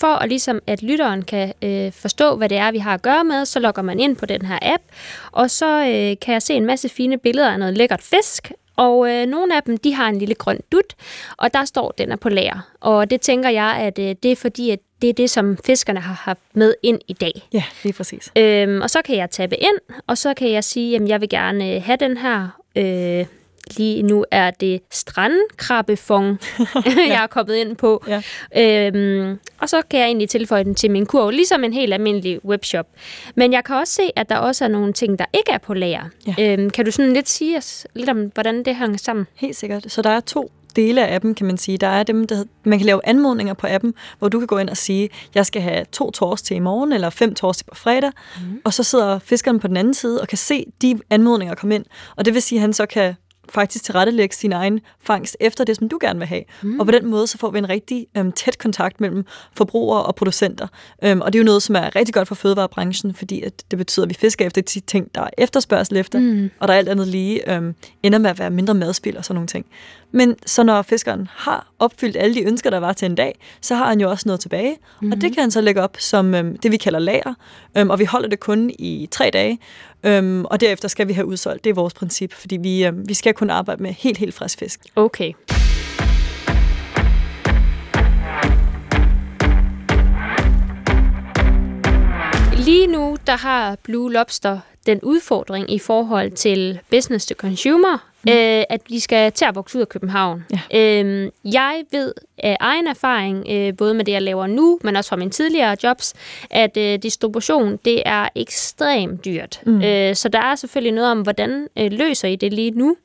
for 0.00 0.06
at, 0.06 0.28
ligesom, 0.28 0.60
at 0.66 0.82
lytteren 0.82 1.22
kan 1.22 1.52
øh, 1.62 1.92
forstå, 1.92 2.36
hvad 2.36 2.48
det 2.48 2.58
er, 2.58 2.72
vi 2.72 2.78
har 2.78 2.94
at 2.94 3.02
gøre 3.02 3.24
med, 3.24 3.44
så 3.44 3.60
logger 3.60 3.82
man 3.82 4.00
ind 4.00 4.16
på 4.16 4.26
den 4.26 4.42
her 4.46 4.58
app, 4.62 4.82
og 5.32 5.50
så 5.50 5.78
øh, 5.80 6.16
kan 6.20 6.32
jeg 6.32 6.42
se 6.42 6.54
en 6.54 6.66
masse 6.66 6.88
fine 6.88 7.18
billeder 7.18 7.50
af 7.50 7.58
noget 7.58 7.78
lækkert 7.78 8.02
fisk, 8.02 8.52
og 8.76 9.10
øh, 9.10 9.26
nogle 9.26 9.56
af 9.56 9.62
dem, 9.62 9.76
de 9.76 9.94
har 9.94 10.08
en 10.08 10.18
lille 10.18 10.34
grøn 10.34 10.60
dut, 10.72 10.94
og 11.36 11.54
der 11.54 11.64
står, 11.64 11.94
den 11.98 12.12
er 12.12 12.16
på 12.16 12.28
lager. 12.28 12.70
Og 12.80 13.10
det 13.10 13.20
tænker 13.20 13.48
jeg, 13.48 13.76
at 13.80 13.98
øh, 13.98 14.14
det 14.22 14.32
er 14.32 14.36
fordi, 14.36 14.70
at 14.70 14.78
det 15.02 15.10
er 15.10 15.14
det, 15.14 15.30
som 15.30 15.56
fiskerne 15.66 16.00
har 16.00 16.14
haft 16.14 16.40
med 16.54 16.74
ind 16.82 17.00
i 17.08 17.12
dag. 17.12 17.48
Ja, 17.52 17.64
lige 17.82 17.92
præcis. 17.92 18.32
Øhm, 18.36 18.80
og 18.80 18.90
så 18.90 19.02
kan 19.02 19.16
jeg 19.16 19.30
tabe 19.30 19.56
ind, 19.56 19.78
og 20.06 20.18
så 20.18 20.34
kan 20.34 20.50
jeg 20.50 20.64
sige, 20.64 20.96
at 20.96 21.08
jeg 21.08 21.20
vil 21.20 21.28
gerne 21.28 21.74
øh, 21.74 21.82
have 21.82 21.96
den 21.96 22.16
her 22.16 22.48
øh, 22.76 23.26
Lige 23.76 24.02
nu 24.02 24.24
er 24.30 24.50
det 24.50 24.80
strandkrabbefong, 24.90 26.38
jeg 27.08 27.22
er 27.22 27.26
kommet 27.26 27.54
ind 27.54 27.76
på. 27.76 28.04
Ja. 28.08 28.22
Øhm, 28.56 29.40
og 29.60 29.68
så 29.68 29.82
kan 29.90 30.00
jeg 30.00 30.06
egentlig 30.06 30.28
tilføje 30.28 30.64
den 30.64 30.74
til 30.74 30.90
min 30.90 31.06
kurv, 31.06 31.30
ligesom 31.30 31.64
en 31.64 31.72
helt 31.72 31.94
almindelig 31.94 32.44
webshop. 32.44 32.86
Men 33.34 33.52
jeg 33.52 33.64
kan 33.64 33.76
også 33.76 33.92
se, 33.92 34.02
at 34.16 34.28
der 34.28 34.36
også 34.36 34.64
er 34.64 34.68
nogle 34.68 34.92
ting, 34.92 35.18
der 35.18 35.24
ikke 35.34 35.52
er 35.52 35.58
på 35.58 35.74
lager. 35.74 36.04
Ja. 36.26 36.52
Øhm, 36.52 36.70
kan 36.70 36.84
du 36.84 36.90
sådan 36.90 37.12
lidt 37.12 37.28
sige 37.28 37.56
os 37.56 37.86
lidt 37.94 38.10
om, 38.10 38.30
hvordan 38.34 38.64
det 38.64 38.76
hænger 38.76 38.98
sammen? 38.98 39.26
Helt 39.34 39.56
sikkert. 39.56 39.92
Så 39.92 40.02
der 40.02 40.10
er 40.10 40.20
to 40.20 40.50
dele 40.76 41.06
af 41.06 41.14
appen, 41.14 41.34
kan 41.34 41.46
man 41.46 41.58
sige. 41.58 41.78
Der 41.78 41.86
er 41.86 42.02
dem, 42.02 42.26
der 42.26 42.44
man 42.64 42.78
kan 42.78 42.86
lave 42.86 43.00
anmodninger 43.04 43.54
på 43.54 43.66
appen, 43.70 43.94
hvor 44.18 44.28
du 44.28 44.38
kan 44.38 44.46
gå 44.46 44.58
ind 44.58 44.68
og 44.68 44.76
sige, 44.76 45.08
jeg 45.34 45.46
skal 45.46 45.62
have 45.62 45.84
to 45.92 46.10
tors 46.10 46.42
til 46.42 46.56
i 46.56 46.60
morgen, 46.60 46.92
eller 46.92 47.10
fem 47.10 47.34
tors 47.34 47.56
til 47.56 47.64
på 47.64 47.74
fredag, 47.74 48.10
mm. 48.40 48.60
og 48.64 48.74
så 48.74 48.82
sidder 48.82 49.18
fiskeren 49.18 49.60
på 49.60 49.68
den 49.68 49.76
anden 49.76 49.94
side 49.94 50.20
og 50.20 50.28
kan 50.28 50.38
se 50.38 50.64
de 50.82 51.00
anmodninger 51.10 51.54
komme 51.54 51.74
ind. 51.74 51.84
Og 52.16 52.24
det 52.24 52.34
vil 52.34 52.42
sige, 52.42 52.58
at 52.58 52.60
han 52.60 52.72
så 52.72 52.86
kan 52.86 53.14
faktisk 53.48 53.84
tilrettelægge 53.84 54.34
sin 54.34 54.52
egen 54.52 54.80
fangst 55.00 55.36
efter 55.40 55.64
det, 55.64 55.76
som 55.76 55.88
du 55.88 55.98
gerne 56.00 56.18
vil 56.18 56.28
have. 56.28 56.42
Mm. 56.62 56.80
Og 56.80 56.86
på 56.86 56.92
den 56.92 57.06
måde, 57.06 57.26
så 57.26 57.38
får 57.38 57.50
vi 57.50 57.58
en 57.58 57.68
rigtig 57.68 58.06
øhm, 58.16 58.32
tæt 58.32 58.58
kontakt 58.58 59.00
mellem 59.00 59.24
forbrugere 59.56 60.02
og 60.02 60.14
producenter. 60.14 60.66
Øhm, 61.04 61.20
og 61.20 61.32
det 61.32 61.38
er 61.38 61.42
jo 61.42 61.44
noget, 61.44 61.62
som 61.62 61.76
er 61.76 61.96
rigtig 61.96 62.14
godt 62.14 62.28
for 62.28 62.34
fødevarebranchen, 62.34 63.14
fordi 63.14 63.42
at 63.42 63.64
det 63.70 63.78
betyder, 63.78 64.06
at 64.06 64.10
vi 64.10 64.14
fisker 64.14 64.46
efter 64.46 64.62
de 64.62 64.80
ting, 64.80 65.14
der 65.14 65.20
er 65.20 65.30
efterspørgsel 65.38 65.96
efter, 65.96 66.18
mm. 66.18 66.50
og 66.58 66.68
der 66.68 66.74
er 66.74 66.78
alt 66.78 66.88
andet 66.88 67.08
lige 67.08 67.54
øhm, 67.54 67.74
ender 68.02 68.18
med 68.18 68.30
at 68.30 68.38
være 68.38 68.50
mindre 68.50 68.74
madspil 68.74 69.16
og 69.16 69.24
sådan 69.24 69.34
nogle 69.34 69.48
ting. 69.48 69.66
Men 70.16 70.36
så 70.46 70.62
når 70.62 70.82
fiskeren 70.82 71.28
har 71.30 71.72
opfyldt 71.78 72.16
alle 72.16 72.34
de 72.34 72.42
ønsker, 72.42 72.70
der 72.70 72.78
var 72.78 72.92
til 72.92 73.06
en 73.06 73.14
dag, 73.14 73.38
så 73.60 73.74
har 73.74 73.88
han 73.88 74.00
jo 74.00 74.10
også 74.10 74.22
noget 74.26 74.40
tilbage, 74.40 74.70
mm-hmm. 74.70 75.12
og 75.12 75.16
det 75.16 75.24
mhm. 75.24 75.34
kan 75.34 75.40
han 75.40 75.50
så 75.50 75.60
lægge 75.60 75.82
op 75.82 75.96
som 75.98 76.34
øhm, 76.34 76.56
det, 76.58 76.72
vi 76.72 76.76
kalder 76.76 76.98
lager, 76.98 77.34
øhm, 77.76 77.90
og 77.90 77.98
vi 77.98 78.04
holder 78.04 78.28
det 78.28 78.40
kun 78.40 78.70
i 78.78 79.08
tre 79.10 79.30
dage, 79.32 79.58
øhm, 80.04 80.44
og 80.44 80.60
derefter 80.60 80.88
skal 80.88 81.08
vi 81.08 81.12
have 81.12 81.26
udsolgt. 81.26 81.64
Det 81.64 81.70
er 81.70 81.74
vores 81.74 81.94
princip, 81.94 82.32
fordi 82.32 82.56
vi, 82.56 82.86
øhm, 82.86 83.08
vi 83.08 83.14
skal 83.14 83.34
kun 83.34 83.50
arbejde 83.50 83.82
med 83.82 83.92
helt, 83.92 84.18
helt 84.18 84.34
frisk 84.34 84.58
fisk. 84.58 84.80
Okay. 84.96 85.32
Lige 92.64 92.86
nu, 92.86 93.16
der 93.26 93.36
har 93.36 93.76
Blue 93.82 94.12
Lobster 94.12 94.58
den 94.86 95.00
udfordring 95.02 95.72
i 95.72 95.78
forhold 95.78 96.30
til 96.30 96.80
business 96.90 97.26
to 97.26 97.34
consumer, 97.34 97.98
mm. 98.26 98.32
øh, 98.32 98.64
at 98.68 98.80
de 98.88 99.00
skal 99.00 99.32
til 99.32 99.44
at 99.44 99.54
vokse 99.54 99.78
ud 99.78 99.80
af 99.80 99.88
København. 99.88 100.44
Ja. 100.72 101.02
Øh, 101.02 101.30
jeg 101.44 101.82
ved 101.92 102.14
af 102.38 102.56
egen 102.60 102.86
erfaring, 102.86 103.46
øh, 103.50 103.76
både 103.76 103.94
med 103.94 104.04
det, 104.04 104.12
jeg 104.12 104.22
laver 104.22 104.46
nu, 104.46 104.78
men 104.82 104.96
også 104.96 105.08
fra 105.08 105.16
mine 105.16 105.30
tidligere 105.30 105.76
jobs, 105.82 106.14
at 106.50 106.76
øh, 106.76 106.98
distribution, 106.98 107.78
det 107.84 108.02
er 108.06 108.28
ekstremt 108.34 109.24
dyrt. 109.24 109.60
Mm. 109.66 109.82
Øh, 109.82 110.14
så 110.14 110.28
der 110.28 110.40
er 110.40 110.54
selvfølgelig 110.54 110.92
noget 110.92 111.10
om, 111.10 111.20
hvordan 111.20 111.68
øh, 111.78 111.92
løser 111.92 112.28
I 112.28 112.36
det 112.36 112.52
lige 112.52 112.70
nu? 112.70 112.96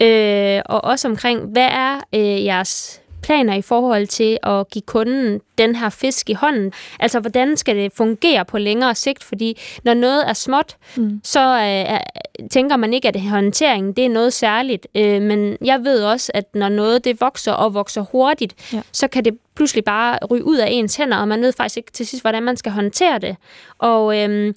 Øh, 0.00 0.60
og 0.66 0.84
også 0.84 1.08
omkring, 1.08 1.40
hvad 1.40 1.68
er 1.70 2.00
øh, 2.14 2.44
jeres 2.44 3.02
planer 3.28 3.54
i 3.54 3.62
forhold 3.62 4.06
til 4.06 4.38
at 4.42 4.70
give 4.70 4.82
kunden 4.82 5.40
den 5.58 5.74
her 5.74 5.88
fisk 5.90 6.30
i 6.30 6.32
hånden? 6.32 6.72
Altså, 7.00 7.20
hvordan 7.20 7.56
skal 7.56 7.76
det 7.76 7.92
fungere 7.94 8.44
på 8.44 8.58
længere 8.58 8.94
sigt? 8.94 9.24
Fordi 9.24 9.60
når 9.84 9.94
noget 9.94 10.28
er 10.28 10.32
småt, 10.32 10.76
mm. 10.96 11.20
så 11.24 11.40
øh, 11.40 12.48
tænker 12.50 12.76
man 12.76 12.94
ikke, 12.94 13.08
at 13.08 13.20
håndteringen 13.20 13.92
det 13.92 14.04
er 14.04 14.08
noget 14.08 14.32
særligt. 14.32 14.86
Øh, 14.94 15.22
men 15.22 15.56
jeg 15.64 15.84
ved 15.84 16.04
også, 16.04 16.32
at 16.34 16.54
når 16.54 16.68
noget 16.68 17.04
det 17.04 17.20
vokser 17.20 17.52
og 17.52 17.74
vokser 17.74 18.02
hurtigt, 18.02 18.72
ja. 18.72 18.82
så 18.92 19.08
kan 19.08 19.24
det 19.24 19.38
pludselig 19.54 19.84
bare 19.84 20.18
ryge 20.30 20.44
ud 20.44 20.56
af 20.56 20.68
ens 20.70 20.96
hænder, 20.96 21.16
og 21.16 21.28
man 21.28 21.42
ved 21.42 21.52
faktisk 21.52 21.76
ikke 21.76 21.92
til 21.92 22.06
sidst, 22.06 22.22
hvordan 22.22 22.42
man 22.42 22.56
skal 22.56 22.72
håndtere 22.72 23.18
det. 23.18 23.36
Og 23.78 24.18
øh, 24.18 24.54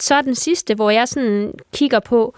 så 0.00 0.14
er 0.14 0.22
den 0.22 0.34
sidste, 0.34 0.74
hvor 0.74 0.90
jeg 0.90 1.08
sådan 1.08 1.52
kigger 1.72 2.00
på, 2.00 2.34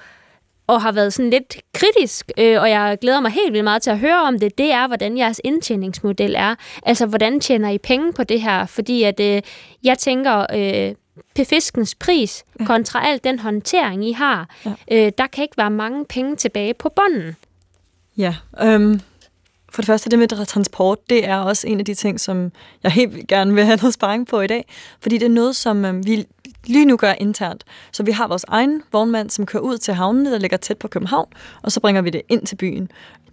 og 0.67 0.83
har 0.83 0.93
været 0.93 1.13
sådan 1.13 1.31
lidt 1.31 1.57
kritisk, 1.75 2.31
øh, 2.39 2.61
og 2.61 2.71
jeg 2.71 2.99
glæder 3.01 3.21
mig 3.21 3.31
helt 3.31 3.53
vildt 3.53 3.65
meget 3.65 3.83
til 3.83 3.91
at 3.91 3.99
høre 3.99 4.23
om 4.23 4.39
det, 4.39 4.59
det 4.59 4.73
er, 4.73 4.87
hvordan 4.87 5.19
jeres 5.19 5.41
indtjeningsmodel 5.45 6.35
er. 6.39 6.55
Altså, 6.83 7.07
hvordan 7.07 7.41
tjener 7.41 7.71
I 7.71 7.79
penge 7.79 8.13
på 8.13 8.25
det 8.25 8.41
her? 8.41 8.67
Fordi 8.67 9.03
at 9.03 9.21
øh, 9.21 9.43
jeg 9.85 9.99
tænker, 9.99 10.47
øh, 10.55 10.95
på 11.37 11.45
fiskens 11.45 11.95
pris 11.95 12.45
kontra 12.67 13.09
al 13.09 13.21
den 13.25 13.39
håndtering, 13.39 14.09
I 14.09 14.13
har, 14.13 14.49
ja. 14.65 14.73
øh, 14.91 15.13
der 15.19 15.27
kan 15.27 15.43
ikke 15.43 15.57
være 15.57 15.71
mange 15.71 16.05
penge 16.05 16.37
tilbage 16.37 16.75
på 16.75 16.89
bunden. 16.97 17.37
Ja, 18.17 18.35
øhm, 18.63 19.01
for 19.73 19.83
det 19.83 19.87
første, 19.87 20.11
det 20.11 20.19
med 20.19 20.47
transport, 20.47 21.11
det 21.11 21.29
er 21.29 21.37
også 21.37 21.67
en 21.67 21.79
af 21.79 21.85
de 21.85 21.95
ting, 21.95 22.21
som 22.21 22.53
jeg 22.83 22.93
helt 22.93 23.29
gerne 23.29 23.55
vil 23.55 23.65
have 23.65 23.77
noget 23.77 23.95
sparring 23.95 24.27
på 24.27 24.41
i 24.41 24.47
dag, 24.47 24.67
fordi 25.01 25.19
det 25.19 25.27
er 25.27 25.31
noget, 25.31 25.57
som 25.57 25.85
øhm, 25.85 26.07
vi 26.07 26.27
lige 26.69 26.85
nu 26.85 26.97
gør 26.97 27.13
internt. 27.21 27.65
Så 27.93 28.03
vi 28.03 28.11
har 28.11 28.29
vores 28.29 28.45
egen 28.49 28.83
vognmand, 28.93 29.31
som 29.31 29.47
kører 29.47 29.63
ud 29.63 29.79
til 29.79 29.95
havnene, 29.95 30.33
der 30.33 30.39
ligger 30.39 30.57
tæt 30.57 30.79
på 30.79 30.89
København, 30.89 31.29
og 31.63 31.73
så 31.73 31.81
bringer 31.81 32.03
vi 32.03 32.11
det 32.11 32.23
ind 32.29 32.47
til 32.47 32.57
byen. 32.57 32.89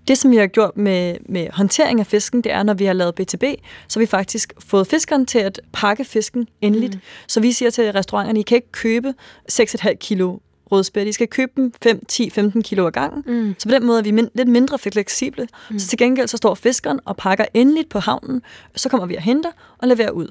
Det, 0.07 0.17
som 0.17 0.31
vi 0.31 0.35
har 0.37 0.47
gjort 0.47 0.77
med, 0.77 1.15
med 1.29 1.47
håndtering 1.53 1.99
af 1.99 2.07
fisken, 2.07 2.41
det 2.41 2.51
er, 2.51 2.63
når 2.63 2.73
vi 2.73 2.85
har 2.85 2.93
lavet 2.93 3.15
BTB, 3.15 3.43
så 3.87 3.99
har 3.99 4.01
vi 4.01 4.05
faktisk 4.05 4.53
fået 4.59 4.87
fiskeren 4.87 5.25
til 5.25 5.39
at 5.39 5.61
pakke 5.73 6.05
fisken 6.05 6.47
endeligt. 6.61 6.93
Mm. 6.93 6.99
Så 7.27 7.39
vi 7.39 7.51
siger 7.51 7.69
til 7.69 7.91
restauranterne, 7.91 8.39
I 8.39 8.43
kan 8.43 8.55
ikke 8.55 8.71
købe 8.71 9.13
6,5 9.51 9.93
kilo 9.93 10.37
rødspæt. 10.71 11.07
I 11.07 11.11
skal 11.11 11.27
købe 11.27 11.51
dem 11.57 11.73
5, 11.83 12.05
10, 12.05 12.29
15 12.29 12.63
kilo 12.63 12.87
ad 12.87 12.91
gangen. 12.91 13.23
Mm. 13.27 13.55
Så 13.57 13.69
på 13.69 13.75
den 13.75 13.85
måde 13.85 13.99
er 13.99 14.03
vi 14.03 14.11
min- 14.11 14.29
lidt 14.35 14.47
mindre 14.47 14.79
fleksible. 14.79 15.47
Mm. 15.71 15.79
Så 15.79 15.87
til 15.87 15.97
gengæld 15.97 16.27
så 16.27 16.37
står 16.37 16.55
fiskeren 16.55 16.99
og 17.05 17.17
pakker 17.17 17.45
endeligt 17.53 17.89
på 17.89 17.99
havnen. 17.99 18.41
Så 18.75 18.89
kommer 18.89 19.07
vi 19.07 19.15
og 19.15 19.21
henter 19.21 19.49
og 19.77 19.87
leverer 19.87 20.11
ud. 20.11 20.27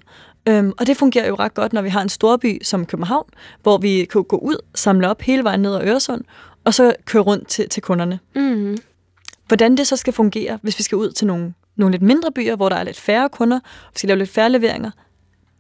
Øhm, 0.49 0.73
og 0.79 0.87
det 0.87 0.97
fungerer 0.97 1.29
jo 1.29 1.35
ret 1.35 1.55
godt, 1.55 1.73
når 1.73 1.83
vi 1.83 1.89
har 1.89 2.03
en 2.03 2.09
storby 2.09 2.63
som 2.63 2.87
København, 2.87 3.27
hvor 3.63 3.79
vi 3.79 4.05
kan 4.05 4.25
gå 4.25 4.37
ud, 4.37 4.57
samle 4.75 5.09
op 5.09 5.23
hele 5.23 5.45
vejen 5.45 5.61
ned 5.61 5.75
ad 5.75 5.89
Øresund, 5.89 6.25
og 6.65 6.75
så 6.75 6.95
køre 7.05 7.23
rundt 7.23 7.49
til, 7.49 7.69
til 7.69 7.83
kunderne. 7.83 8.19
Mm. 8.35 8.79
Hvordan 9.47 9.77
det 9.77 9.87
så 9.87 9.97
skal 9.97 10.13
fungere, 10.13 10.59
hvis 10.63 10.79
vi 10.79 10.83
skal 10.83 10.97
ud 10.97 11.11
til 11.11 11.27
nogle, 11.27 11.55
nogle 11.77 11.93
lidt 11.93 12.03
mindre 12.03 12.33
byer, 12.33 12.57
hvor 12.57 12.69
der 12.69 12.77
er 12.77 12.85
lidt 12.85 13.01
færre 13.01 13.29
kunder, 13.29 13.57
og 13.57 13.91
vi 13.95 13.99
skal 13.99 14.09
lave 14.09 14.19
lidt 14.19 14.31
færre 14.31 14.51
leveringer, 14.51 14.91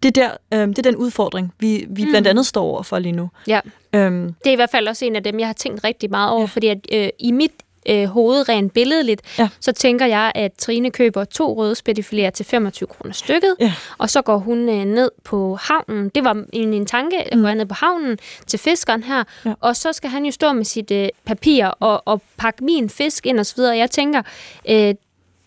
det 0.02 0.18
er, 0.18 0.28
der, 0.50 0.60
øhm, 0.60 0.74
det 0.74 0.86
er 0.86 0.90
den 0.90 0.96
udfordring, 0.96 1.54
vi, 1.58 1.86
vi 1.88 2.04
mm. 2.04 2.10
blandt 2.10 2.28
andet 2.28 2.46
står 2.46 2.62
over 2.62 2.82
for 2.82 2.98
lige 2.98 3.12
nu. 3.12 3.30
Ja. 3.46 3.60
Øhm. 3.92 4.34
Det 4.44 4.46
er 4.46 4.52
i 4.52 4.56
hvert 4.56 4.70
fald 4.70 4.88
også 4.88 5.04
en 5.04 5.16
af 5.16 5.22
dem, 5.22 5.38
jeg 5.38 5.48
har 5.48 5.52
tænkt 5.52 5.84
rigtig 5.84 6.10
meget 6.10 6.30
over, 6.30 6.40
ja. 6.40 6.46
fordi 6.46 6.68
at, 6.68 6.86
øh, 6.92 7.08
i 7.18 7.32
mit 7.32 7.52
øh, 7.88 8.04
hoved 8.04 8.48
rent 8.48 8.72
billedligt, 8.72 9.22
ja. 9.38 9.48
så 9.60 9.72
tænker 9.72 10.06
jeg, 10.06 10.32
at 10.34 10.52
Trine 10.52 10.90
køber 10.90 11.24
to 11.24 11.56
røde 11.56 11.72
spedifiléer 11.72 12.30
til 12.30 12.46
25 12.46 12.86
kroner 12.86 13.12
stykket, 13.12 13.56
ja. 13.60 13.72
og 13.98 14.10
så 14.10 14.22
går 14.22 14.38
hun 14.38 14.68
øh, 14.68 14.84
ned 14.84 15.10
på 15.24 15.58
havnen. 15.60 16.08
Det 16.08 16.24
var 16.24 16.44
en, 16.52 16.74
en 16.74 16.86
tanke, 16.86 17.32
at 17.32 17.38
mm. 17.38 17.44
gå 17.44 17.54
ned 17.54 17.66
på 17.66 17.74
havnen 17.74 18.18
til 18.46 18.58
fiskeren 18.58 19.02
her, 19.02 19.24
ja. 19.44 19.54
og 19.60 19.76
så 19.76 19.92
skal 19.92 20.10
han 20.10 20.24
jo 20.24 20.30
stå 20.30 20.52
med 20.52 20.64
sit 20.64 20.90
øh, 20.90 21.08
papir 21.24 21.66
og, 21.66 22.02
og 22.04 22.22
pakke 22.36 22.64
min 22.64 22.90
fisk 22.90 23.26
ind 23.26 23.38
og 23.38 23.46
så 23.46 23.56
videre. 23.56 23.76
Jeg 23.76 23.90
tænker, 23.90 24.22
øh, 24.68 24.94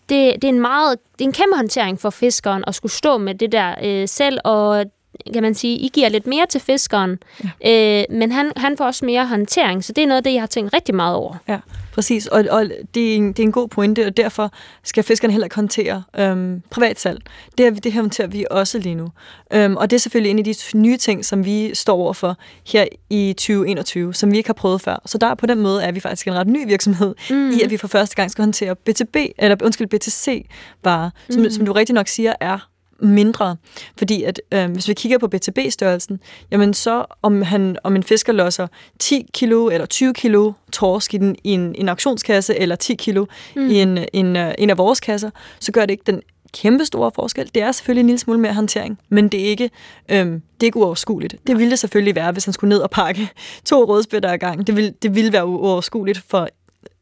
det, 0.08 0.34
det 0.34 0.44
er 0.44 0.48
en 0.48 0.60
meget 0.60 0.98
det 1.18 1.24
er 1.24 1.28
en 1.28 1.32
kæmpe 1.32 1.56
håndtering 1.56 2.00
for 2.00 2.10
fiskeren 2.10 2.64
at 2.66 2.74
skulle 2.74 2.92
stå 2.92 3.18
med 3.18 3.34
det 3.34 3.52
der 3.52 3.74
øh, 3.82 4.08
selv, 4.08 4.38
og 4.44 4.84
kan 5.32 5.42
man 5.42 5.54
sige, 5.54 5.76
I 5.76 5.88
giver 5.88 6.08
lidt 6.08 6.26
mere 6.26 6.46
til 6.46 6.60
fiskeren, 6.60 7.18
ja. 7.64 8.00
øh, 8.00 8.16
men 8.18 8.32
han, 8.32 8.52
han 8.56 8.76
får 8.76 8.84
også 8.84 9.04
mere 9.04 9.26
håndtering, 9.26 9.84
så 9.84 9.92
det 9.92 10.02
er 10.02 10.06
noget 10.06 10.16
af 10.16 10.24
det, 10.24 10.32
jeg 10.32 10.42
har 10.42 10.46
tænkt 10.46 10.74
rigtig 10.74 10.94
meget 10.94 11.16
over. 11.16 11.34
Ja, 11.48 11.58
præcis, 11.92 12.26
og, 12.26 12.44
og 12.50 12.64
det, 12.94 13.12
er 13.12 13.16
en, 13.16 13.28
det 13.28 13.38
er 13.38 13.42
en 13.42 13.52
god 13.52 13.68
pointe, 13.68 14.06
og 14.06 14.16
derfor 14.16 14.52
skal 14.84 15.04
fiskerne 15.04 15.32
heller 15.32 15.46
ikke 15.46 15.56
håndtere 15.56 16.02
øhm, 16.18 16.62
privatsalg. 16.70 17.22
Det, 17.58 17.84
det 17.84 17.92
her 17.92 18.00
håndterer 18.00 18.28
vi 18.28 18.46
også 18.50 18.78
lige 18.78 18.94
nu. 18.94 19.08
Øhm, 19.52 19.76
og 19.76 19.90
det 19.90 19.96
er 19.96 20.00
selvfølgelig 20.00 20.30
en 20.30 20.38
af 20.38 20.44
de 20.44 20.54
nye 20.74 20.96
ting, 20.96 21.24
som 21.24 21.44
vi 21.44 21.74
står 21.74 21.96
over 21.96 22.12
for 22.12 22.36
her 22.72 22.84
i 23.10 23.34
2021, 23.38 24.14
som 24.14 24.32
vi 24.32 24.36
ikke 24.36 24.48
har 24.48 24.54
prøvet 24.54 24.80
før. 24.80 25.02
Så 25.06 25.18
der 25.18 25.34
på 25.34 25.46
den 25.46 25.58
måde 25.58 25.82
er 25.82 25.92
vi 25.92 26.00
faktisk 26.00 26.26
en 26.26 26.34
ret 26.34 26.46
ny 26.46 26.66
virksomhed, 26.66 27.14
mm. 27.30 27.50
i 27.50 27.62
at 27.62 27.70
vi 27.70 27.76
for 27.76 27.88
første 27.88 28.16
gang 28.16 28.30
skal 28.30 28.42
håndtere 28.42 28.76
BTB, 28.76 29.16
eller 29.38 29.56
undskyld, 29.62 29.86
BTC-varer, 29.86 31.10
som, 31.30 31.42
mm. 31.42 31.50
som 31.50 31.66
du 31.66 31.72
rigtig 31.72 31.94
nok 31.94 32.08
siger 32.08 32.32
er 32.40 32.68
mindre. 33.00 33.56
Fordi 33.98 34.22
at 34.22 34.40
øh, 34.52 34.70
hvis 34.70 34.88
vi 34.88 34.94
kigger 34.94 35.18
på 35.18 35.28
BTB-størrelsen, 35.28 36.20
jamen 36.50 36.74
så 36.74 37.04
om, 37.22 37.42
han, 37.42 37.76
om 37.84 37.96
en 37.96 38.02
fisker 38.02 38.32
losser 38.32 38.66
10 38.98 39.26
kilo 39.34 39.68
eller 39.68 39.86
20 39.86 40.14
kilo 40.14 40.52
torsk 40.72 41.14
i, 41.14 41.16
den, 41.16 41.36
i 41.44 41.50
en, 41.50 41.74
en 41.74 41.88
auktionskasse, 41.88 42.58
eller 42.58 42.76
10 42.76 42.94
kilo 42.94 43.26
mm. 43.56 43.70
i 43.70 43.80
en, 43.80 43.98
en, 44.12 44.36
øh, 44.36 44.54
en 44.58 44.70
af 44.70 44.78
vores 44.78 45.00
kasser, 45.00 45.30
så 45.60 45.72
gør 45.72 45.80
det 45.80 45.90
ikke 45.90 46.04
den 46.06 46.22
kæmpe 46.52 46.84
store 46.84 47.10
forskel. 47.14 47.50
Det 47.54 47.62
er 47.62 47.72
selvfølgelig 47.72 48.00
en 48.00 48.06
lille 48.06 48.18
smule 48.18 48.40
mere 48.40 48.54
håndtering, 48.54 48.98
men 49.08 49.28
det 49.28 49.40
er 49.40 49.44
ikke, 49.44 49.70
øhm, 50.08 50.30
det 50.32 50.62
er 50.62 50.66
ikke 50.66 50.78
uoverskueligt. 50.78 51.36
Det 51.46 51.58
ville 51.58 51.70
det 51.70 51.78
selvfølgelig 51.78 52.14
være, 52.14 52.32
hvis 52.32 52.44
han 52.44 52.52
skulle 52.52 52.68
ned 52.68 52.78
og 52.78 52.90
pakke 52.90 53.28
to 53.64 53.84
rødspætter 53.84 54.32
ad 54.32 54.38
gang. 54.38 54.66
Det 54.66 54.76
ville, 54.76 54.94
det 55.02 55.14
ville 55.14 55.32
være 55.32 55.46
uoverskueligt 55.46 56.22
for 56.28 56.48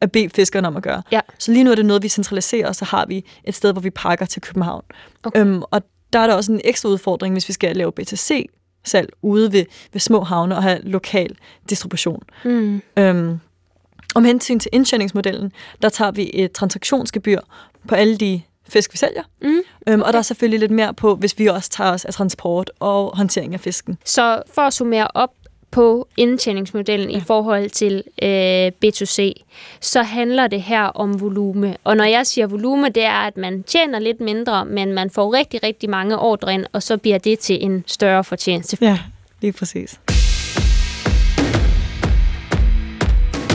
at 0.04 0.12
bede 0.12 0.28
fiskerne 0.34 0.68
om 0.68 0.76
at 0.76 0.82
gøre. 0.82 1.02
Ja. 1.12 1.20
Så 1.38 1.52
lige 1.52 1.64
nu 1.64 1.70
er 1.70 1.74
det 1.74 1.86
noget, 1.86 2.02
vi 2.02 2.08
centraliserer, 2.08 2.68
og 2.68 2.76
så 2.76 2.84
har 2.84 3.06
vi 3.06 3.24
et 3.44 3.54
sted, 3.54 3.72
hvor 3.72 3.80
vi 3.80 3.90
pakker 3.90 4.26
til 4.26 4.42
København. 4.42 4.84
Okay. 5.24 5.40
Øhm, 5.40 5.62
og 5.70 5.82
der 6.12 6.18
er 6.18 6.26
der 6.26 6.34
også 6.34 6.52
en 6.52 6.60
ekstra 6.64 6.88
udfordring, 6.88 7.34
hvis 7.34 7.48
vi 7.48 7.52
skal 7.52 7.76
lave 7.76 7.92
BTC 7.92 8.46
salg 8.84 9.08
ude 9.22 9.52
ved, 9.52 9.64
ved 9.92 10.00
små 10.00 10.20
havne 10.20 10.56
og 10.56 10.62
have 10.62 10.78
lokal 10.82 11.36
distribution. 11.70 12.22
Mm. 12.44 12.82
Øhm, 12.96 13.38
om 14.14 14.24
hensyn 14.24 14.58
til 14.58 14.70
indtjeningsmodellen, 14.72 15.52
der 15.82 15.88
tager 15.88 16.10
vi 16.10 16.30
et 16.34 16.52
transaktionsgebyr 16.52 17.40
på 17.88 17.94
alle 17.94 18.16
de 18.16 18.42
fisk, 18.68 18.92
vi 18.92 18.98
sælger. 18.98 19.22
Mm. 19.42 19.58
Øhm, 19.88 20.02
og 20.02 20.12
der 20.12 20.18
er 20.18 20.22
selvfølgelig 20.22 20.60
lidt 20.60 20.70
mere 20.70 20.94
på, 20.94 21.14
hvis 21.14 21.38
vi 21.38 21.46
også 21.46 21.70
tager 21.70 21.92
os 21.92 22.04
af 22.04 22.14
transport 22.14 22.70
og 22.80 23.16
håndtering 23.16 23.54
af 23.54 23.60
fisken. 23.60 23.98
Så 24.04 24.42
for 24.54 24.62
at 24.62 24.74
summere 24.74 25.08
op 25.14 25.30
på 25.74 26.08
indtjeningsmodellen 26.16 27.10
ja. 27.10 27.16
i 27.16 27.20
forhold 27.20 27.70
til 27.70 28.02
øh, 28.22 28.72
B2C, 28.84 29.32
så 29.80 30.02
handler 30.02 30.46
det 30.46 30.62
her 30.62 30.82
om 30.82 31.20
volume. 31.20 31.76
Og 31.84 31.96
når 31.96 32.04
jeg 32.04 32.26
siger 32.26 32.46
volume, 32.46 32.88
det 32.88 33.04
er, 33.04 33.26
at 33.26 33.36
man 33.36 33.62
tjener 33.62 33.98
lidt 33.98 34.20
mindre, 34.20 34.64
men 34.64 34.92
man 34.92 35.10
får 35.10 35.34
rigtig, 35.34 35.62
rigtig 35.62 35.90
mange 35.90 36.18
ordre 36.18 36.54
ind, 36.54 36.66
og 36.72 36.82
så 36.82 36.96
bliver 36.96 37.18
det 37.18 37.38
til 37.38 37.64
en 37.64 37.84
større 37.86 38.24
fortjeneste. 38.24 38.78
Ja, 38.80 38.98
lige 39.40 39.52
præcis. 39.52 40.00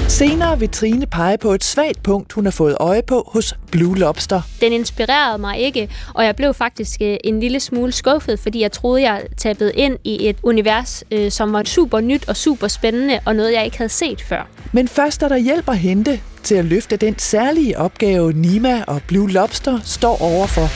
Senere 0.09 0.59
vil 0.59 0.69
Trine 0.69 1.05
pege 1.05 1.37
på 1.37 1.53
et 1.53 1.63
svagt 1.63 2.03
punkt, 2.03 2.33
hun 2.33 2.45
har 2.45 2.51
fået 2.51 2.77
øje 2.79 3.01
på 3.01 3.29
hos 3.33 3.53
Blue 3.71 3.97
Lobster. 3.97 4.41
Den 4.61 4.73
inspirerede 4.73 5.37
mig 5.37 5.57
ikke, 5.59 5.89
og 6.13 6.25
jeg 6.25 6.35
blev 6.35 6.53
faktisk 6.53 7.01
øh, 7.01 7.17
en 7.23 7.39
lille 7.39 7.59
smule 7.59 7.91
skuffet, 7.91 8.39
fordi 8.39 8.61
jeg 8.61 8.71
troede, 8.71 9.01
jeg 9.01 9.23
tabede 9.37 9.73
ind 9.73 9.97
i 10.03 10.29
et 10.29 10.37
univers, 10.43 11.03
øh, 11.11 11.31
som 11.31 11.53
var 11.53 11.63
super 11.63 11.99
nyt 11.99 12.29
og 12.29 12.35
super 12.35 12.67
spændende, 12.67 13.19
og 13.25 13.35
noget, 13.35 13.53
jeg 13.53 13.65
ikke 13.65 13.77
havde 13.77 13.89
set 13.89 14.21
før. 14.21 14.49
Men 14.73 14.87
først 14.87 15.23
er 15.23 15.27
der 15.27 15.37
hjælp 15.37 15.69
at 15.69 15.77
hente 15.77 16.21
til 16.43 16.55
at 16.55 16.65
løfte 16.65 16.97
den 16.97 17.19
særlige 17.19 17.77
opgave, 17.77 18.33
Nima 18.33 18.83
og 18.87 19.01
Blue 19.07 19.31
Lobster 19.31 19.79
står 19.83 20.21
overfor. 20.21 20.67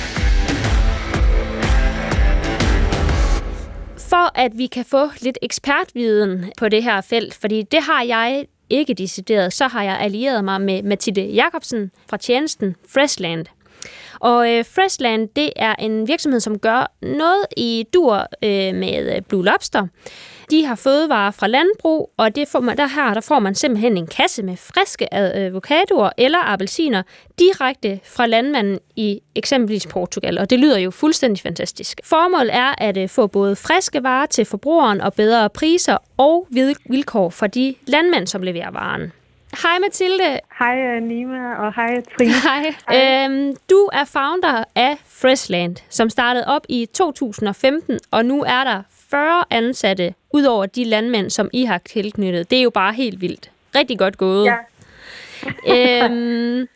For 3.98 4.40
at 4.40 4.52
vi 4.56 4.68
kan 4.68 4.86
få 4.86 5.10
lidt 5.22 5.38
ekspertviden 5.42 6.46
på 6.58 6.70
det 6.70 6.84
her 6.84 7.02
felt, 7.02 7.34
fordi 7.34 7.62
det 7.72 7.80
har 7.82 8.04
jeg 8.04 8.46
ikke 8.74 8.94
decideret, 8.94 9.54
så 9.54 9.68
har 9.68 9.84
jeg 9.84 9.98
allieret 10.00 10.44
mig 10.44 10.62
med 10.62 10.84
Mathilde 10.84 11.22
Jacobsen 11.22 11.92
fra 12.10 12.18
tjenesten 12.18 12.76
Freshland. 12.88 13.46
Og 14.20 14.52
øh, 14.52 14.66
Freshland, 14.66 15.30
det 15.36 15.50
er 15.56 15.76
en 15.76 16.08
virksomhed, 16.08 16.40
som 16.40 16.60
gør 16.60 16.92
noget 17.02 17.46
i 17.58 17.86
dur 17.94 18.16
øh, 18.44 18.76
med 18.76 19.22
Blue 19.22 19.46
Lobster. 19.46 19.88
De 20.54 20.66
har 20.66 20.76
fødevarer 20.76 21.32
fra 21.32 21.48
landbrug, 21.48 22.12
og 22.18 22.36
det 22.36 22.48
får 22.48 22.60
man, 22.60 22.78
der 22.78 22.88
her 22.88 23.14
der 23.14 23.22
får 23.22 23.40
man 23.40 23.56
simpelthen 23.56 23.98
en 23.98 24.08
kasse 24.08 24.44
med 24.44 24.58
friske 24.58 25.14
avocadoer 25.14 26.10
eller 26.18 26.40
appelsiner 26.40 27.04
direkte 27.40 28.00
fra 28.16 28.26
landmanden 28.26 28.80
i 28.96 29.20
eksempelvis 29.36 29.88
Portugal, 29.88 30.38
og 30.38 30.50
det 30.50 30.60
lyder 30.60 30.78
jo 30.78 30.92
fuldstændig 30.92 31.42
fantastisk. 31.42 32.02
Formålet 32.04 32.56
er 32.56 32.74
at 32.78 32.98
øh, 32.98 33.10
få 33.10 33.28
både 33.28 33.56
friske 33.56 34.04
varer 34.04 34.26
til 34.26 34.46
forbrugeren 34.46 35.02
og 35.02 35.14
bedre 35.14 35.50
priser 35.50 35.98
og 36.18 36.48
vilkår 36.90 37.30
for 37.30 37.48
de 37.48 37.76
landmænd, 37.88 38.28
som 38.28 38.44
leverer 38.44 38.72
varen. 38.72 39.12
Hej 39.64 39.80
Mathilde. 39.80 40.40
Hej 40.60 40.78
øh, 40.78 41.04
Nima, 41.04 41.56
og 41.56 41.74
hej 41.76 42.02
Trine. 42.18 42.32
Hej. 42.50 42.74
hej. 42.90 43.26
Øhm, 43.26 43.56
du 43.70 43.90
er 43.94 44.06
founder 44.06 44.64
af 44.76 44.98
Freshland, 45.08 45.76
som 45.90 46.10
startede 46.10 46.48
op 46.48 46.66
i 46.70 46.88
2015, 46.94 48.00
og 48.12 48.26
nu 48.26 48.44
er 48.44 48.64
der 48.64 48.82
40 49.14 49.44
ansatte, 49.50 50.14
ud 50.34 50.44
over 50.44 50.66
de 50.66 50.84
landmænd, 50.84 51.30
som 51.30 51.50
I 51.54 51.64
har 51.64 51.78
tilknyttet. 51.78 52.50
Det 52.50 52.58
er 52.58 52.64
jo 52.64 52.70
bare 52.70 52.94
helt 52.94 53.22
vildt. 53.22 53.52
Rigtig 53.76 54.00
godt 54.00 54.18
gået. 54.18 54.46
Ja. 54.46 54.56
øhm, 56.06 56.68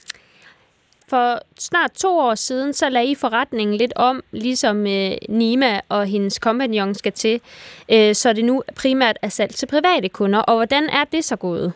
for 1.07 1.39
snart 1.59 1.91
to 1.91 2.19
år 2.19 2.35
siden, 2.35 2.73
så 2.73 2.89
lagde 2.89 3.11
I 3.11 3.15
forretningen 3.15 3.77
lidt 3.77 3.93
om, 3.95 4.23
ligesom 4.31 4.87
øh, 4.87 5.11
Nima 5.29 5.79
og 5.89 6.05
hendes 6.05 6.39
kompagnon 6.39 6.95
skal 6.95 7.11
til, 7.11 7.41
øh, 7.89 8.15
så 8.15 8.33
det 8.33 8.45
nu 8.45 8.63
primært 8.75 9.17
er 9.21 9.29
salg 9.29 9.55
til 9.55 9.65
private 9.65 10.09
kunder. 10.09 10.39
Og 10.39 10.55
hvordan 10.55 10.89
er 10.89 11.03
det 11.11 11.25
så 11.25 11.35
gået? 11.35 11.73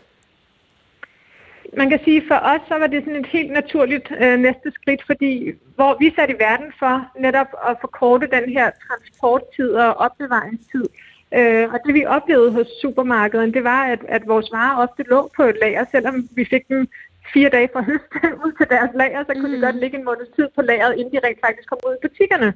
Man 1.77 1.89
kan 1.89 1.99
sige, 2.03 2.23
for 2.27 2.35
os 2.35 2.61
så 2.67 2.75
var 2.77 2.87
det 2.87 3.03
sådan 3.03 3.19
et 3.19 3.25
helt 3.25 3.51
naturligt 3.51 4.11
øh, 4.21 4.39
næste 4.39 4.71
skridt, 4.71 5.03
fordi 5.05 5.51
hvor 5.75 5.97
vi 5.99 6.13
satte 6.15 6.33
i 6.33 6.39
verden 6.39 6.71
for 6.79 7.11
netop 7.19 7.47
at 7.69 7.77
forkorte 7.81 8.27
den 8.27 8.49
her 8.49 8.71
transporttid 8.87 9.69
og 9.69 9.97
opbevaringstid. 9.97 10.85
Øh, 11.33 11.73
og 11.73 11.79
det 11.85 11.93
vi 11.93 12.05
oplevede 12.05 12.51
hos 12.51 12.67
supermarkedet, 12.81 13.53
det 13.53 13.63
var, 13.63 13.83
at, 13.83 13.99
at 14.07 14.27
vores 14.27 14.51
varer 14.51 14.87
ofte 14.87 15.03
lå 15.03 15.31
på 15.35 15.43
et 15.43 15.57
lager, 15.61 15.85
selvom 15.91 16.29
vi 16.35 16.45
fik 16.45 16.67
dem 16.69 16.87
fire 17.33 17.49
dage 17.49 17.69
fra 17.73 17.81
høst 17.81 18.11
ud 18.45 18.51
til 18.57 18.67
deres 18.69 18.89
lager, 18.95 19.23
så 19.23 19.33
kunne 19.33 19.47
mm. 19.47 19.55
de 19.55 19.65
godt 19.65 19.75
ligge 19.75 19.97
en 19.97 20.05
måneds 20.05 20.29
tid 20.35 20.47
på 20.55 20.61
lageret, 20.61 20.97
inden 20.97 21.13
de 21.13 21.27
rent 21.27 21.39
faktisk 21.45 21.69
kom 21.69 21.79
ud 21.87 21.93
i 21.93 22.07
butikkerne. 22.07 22.53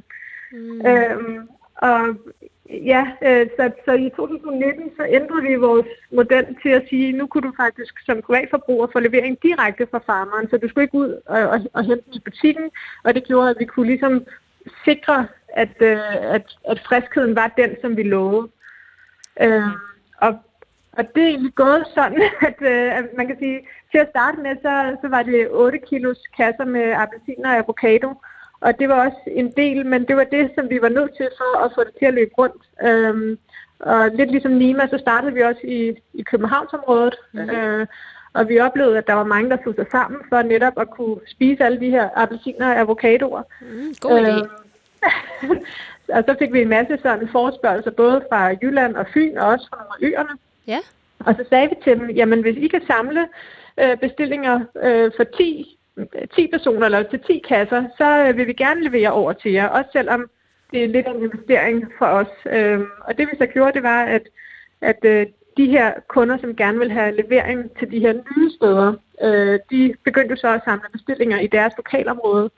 Mm. 0.52 0.86
Øhm, 0.88 1.50
og 1.76 2.00
Ja, 2.70 3.08
øh, 3.22 3.48
så, 3.58 3.72
så 3.86 3.94
i 3.94 4.10
2019 4.16 4.92
så 4.98 5.06
ændrede 5.10 5.44
vi 5.44 5.56
vores 5.56 5.88
model 6.12 6.56
til 6.62 6.70
at 6.70 6.86
sige, 6.90 7.12
nu 7.12 7.28
kunne 7.28 7.48
du 7.48 7.54
faktisk 7.58 7.94
som 8.06 8.22
privatforbruger 8.22 8.88
få 8.94 9.00
levering 9.00 9.38
direkte 9.44 9.88
fra 9.92 10.00
farmeren, 10.06 10.50
så 10.50 10.58
du 10.58 10.68
skulle 10.68 10.84
ikke 10.84 10.98
ud 10.98 11.22
og, 11.26 11.40
og, 11.50 11.60
og 11.74 11.84
hente 11.84 12.04
den 12.06 12.14
i 12.14 12.20
butikken, 12.20 12.70
og 13.04 13.16
det 13.16 13.24
gjorde, 13.24 13.50
at 13.50 13.56
vi 13.60 13.66
kunne 13.66 13.88
ligesom 13.88 14.26
sikre, 14.86 15.28
at, 15.48 15.82
øh, 15.82 16.34
at, 16.36 16.58
at 16.70 16.80
friskheden 16.88 17.36
var 17.36 17.54
den, 17.58 17.76
som 17.82 17.98
vi 17.98 18.04
lovede. 18.04 18.48
Øh, 19.42 19.70
og, 20.18 20.40
og 20.92 21.16
det 21.16 21.24
er 21.24 21.28
egentlig 21.28 21.56
gået 21.56 21.86
sådan, 21.94 22.22
at, 22.50 22.58
øh, 22.62 22.98
at 22.98 23.06
man 23.18 23.28
kan 23.28 23.38
sige, 23.40 23.68
til 23.92 23.98
at 23.98 24.10
starte 24.10 24.38
med, 24.38 24.56
så, 24.62 24.98
så 25.02 25.08
var 25.08 25.24
det 25.24 25.48
8 25.52 25.80
kilos 25.80 26.22
kasser 26.38 26.66
med 26.66 26.94
appelsiner 26.94 27.50
og 27.50 27.58
avocado, 27.58 28.14
og 28.66 28.80
det 28.80 28.90
var 28.90 29.06
også 29.06 29.22
en 29.28 29.52
del, 29.52 29.86
men 29.86 30.06
det 30.08 30.16
var 30.16 30.24
det, 30.24 30.52
som 30.56 30.70
vi 30.70 30.82
var 30.82 30.90
nødt 30.90 31.16
til 31.18 31.30
for 31.38 31.64
at 31.66 31.72
få 31.76 31.84
det 31.84 31.94
til 32.00 32.06
at 32.06 32.14
løbe 32.14 32.32
rundt. 32.38 32.64
Øhm, 32.84 33.38
og 33.80 34.10
lidt 34.10 34.32
ligesom 34.32 34.52
Nima, 34.52 34.88
så 34.88 34.98
startede 34.98 35.34
vi 35.34 35.42
også 35.42 35.62
i, 35.64 35.94
i 36.14 36.22
Københavnsområdet. 36.22 37.16
Mm. 37.32 37.50
Øh, 37.50 37.88
og 38.34 38.50
vi 38.50 38.60
oplevede, 38.60 38.98
at 38.98 39.08
der 39.08 39.14
var 39.14 39.24
mange, 39.24 39.50
der 39.50 39.58
tog 39.64 39.76
sig 39.76 39.86
sammen 39.92 40.20
for 40.30 40.42
netop 40.42 40.74
at 40.80 40.90
kunne 40.90 41.18
spise 41.28 41.64
alle 41.64 41.80
de 41.80 41.90
her 41.90 42.10
appelsiner 42.16 42.68
og 42.68 42.80
avocadoer. 42.80 43.44
Mm, 43.62 43.96
god 44.02 44.20
idé. 44.20 44.34
Øh, 44.34 45.58
og 46.18 46.24
så 46.28 46.36
fik 46.40 46.54
vi 46.54 46.62
en 46.62 46.70
masse 46.70 46.98
sådan 47.02 47.28
forspørgelser, 47.28 47.92
både 47.92 48.26
fra 48.30 48.56
Jylland 48.62 48.96
og 48.96 49.06
Fyn, 49.14 49.38
og 49.38 49.48
også 49.48 49.68
fra 49.70 49.98
øerne. 50.02 50.38
Ja. 50.68 50.80
Og 51.20 51.36
så 51.36 51.46
sagde 51.50 51.70
vi 51.70 51.76
til 51.84 52.00
dem, 52.00 52.10
jamen 52.10 52.42
hvis 52.42 52.58
I 52.58 52.68
kan 52.68 52.82
samle 52.88 53.28
øh, 53.78 53.98
bestillinger 53.98 54.60
øh, 54.84 55.12
for 55.18 55.24
10 55.24 55.75
10 56.36 56.48
personer 56.48 56.86
eller 56.86 57.04
til 57.04 57.20
10 57.20 57.42
kasser, 57.48 57.84
så 57.98 58.28
øh, 58.28 58.38
vil 58.38 58.48
vi 58.48 58.54
gerne 58.54 58.84
levere 58.84 59.12
over 59.12 59.34
til 59.34 59.52
jer, 59.52 59.68
også 59.68 59.90
selvom 59.92 60.30
det 60.72 60.84
er 60.84 60.88
lidt 60.88 61.08
en 61.08 61.24
investering 61.24 61.92
for 61.98 62.06
os. 62.06 62.34
Øhm, 62.46 62.86
og 63.02 63.18
det 63.18 63.28
vi 63.32 63.38
så 63.38 63.46
gjorde, 63.46 63.74
det 63.74 63.84
var, 63.84 64.04
at, 64.04 64.22
at 64.82 65.00
øh, 65.04 65.26
de 65.58 65.66
her 65.66 65.94
kunder, 66.08 66.38
som 66.38 66.56
gerne 66.56 66.80
vil 66.80 66.92
have 66.92 67.16
levering 67.16 67.78
til 67.80 67.92
de 67.92 68.00
her 68.00 68.14
nye 68.14 68.52
steder, 68.52 68.94
øh, 69.24 69.60
de 69.72 69.94
begyndte 70.04 70.38
så 70.38 70.48
at 70.48 70.62
samle 70.66 70.90
bestillinger 70.92 71.40
i 71.40 71.48
deres 71.48 71.74
lokalområde. 71.78 72.50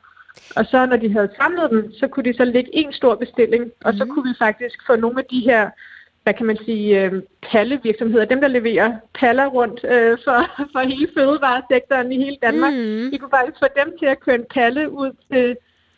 Og 0.56 0.66
så 0.66 0.86
når 0.86 0.98
de 0.98 1.14
havde 1.14 1.36
samlet 1.38 1.70
dem, 1.72 1.92
så 1.94 2.08
kunne 2.08 2.32
de 2.32 2.38
så 2.38 2.46
lægge 2.46 2.70
en 2.74 2.94
stor 2.94 3.16
bestilling, 3.16 3.72
og 3.84 3.94
så 3.94 4.06
mhm. 4.06 4.14
kunne 4.14 4.30
vi 4.30 4.36
faktisk 4.40 4.78
få 4.88 4.96
nogle 4.96 5.20
af 5.20 5.26
de 5.26 5.40
her 5.40 5.70
hvad 6.28 6.34
kan 6.34 6.46
man 6.46 6.58
sige, 6.66 7.02
øh, 7.02 7.12
pallevirksomheder, 7.52 8.26
dem 8.26 8.42
der 8.42 8.48
leverer 8.48 8.94
paller 9.20 9.48
rundt 9.48 9.80
øh, 9.84 10.18
for, 10.24 10.40
for 10.74 10.80
hele 10.80 11.10
fødevaresektoren 11.18 12.12
i 12.12 12.18
hele 12.24 12.38
Danmark. 12.42 12.74
Mm. 12.74 13.12
Vi 13.12 13.18
kunne 13.18 13.36
faktisk 13.38 13.60
få 13.60 13.68
dem 13.80 13.98
til 14.00 14.06
at 14.06 14.20
køre 14.20 14.36
en 14.36 14.46
palle 14.54 14.92
ud 14.92 15.12
til, 15.32 15.58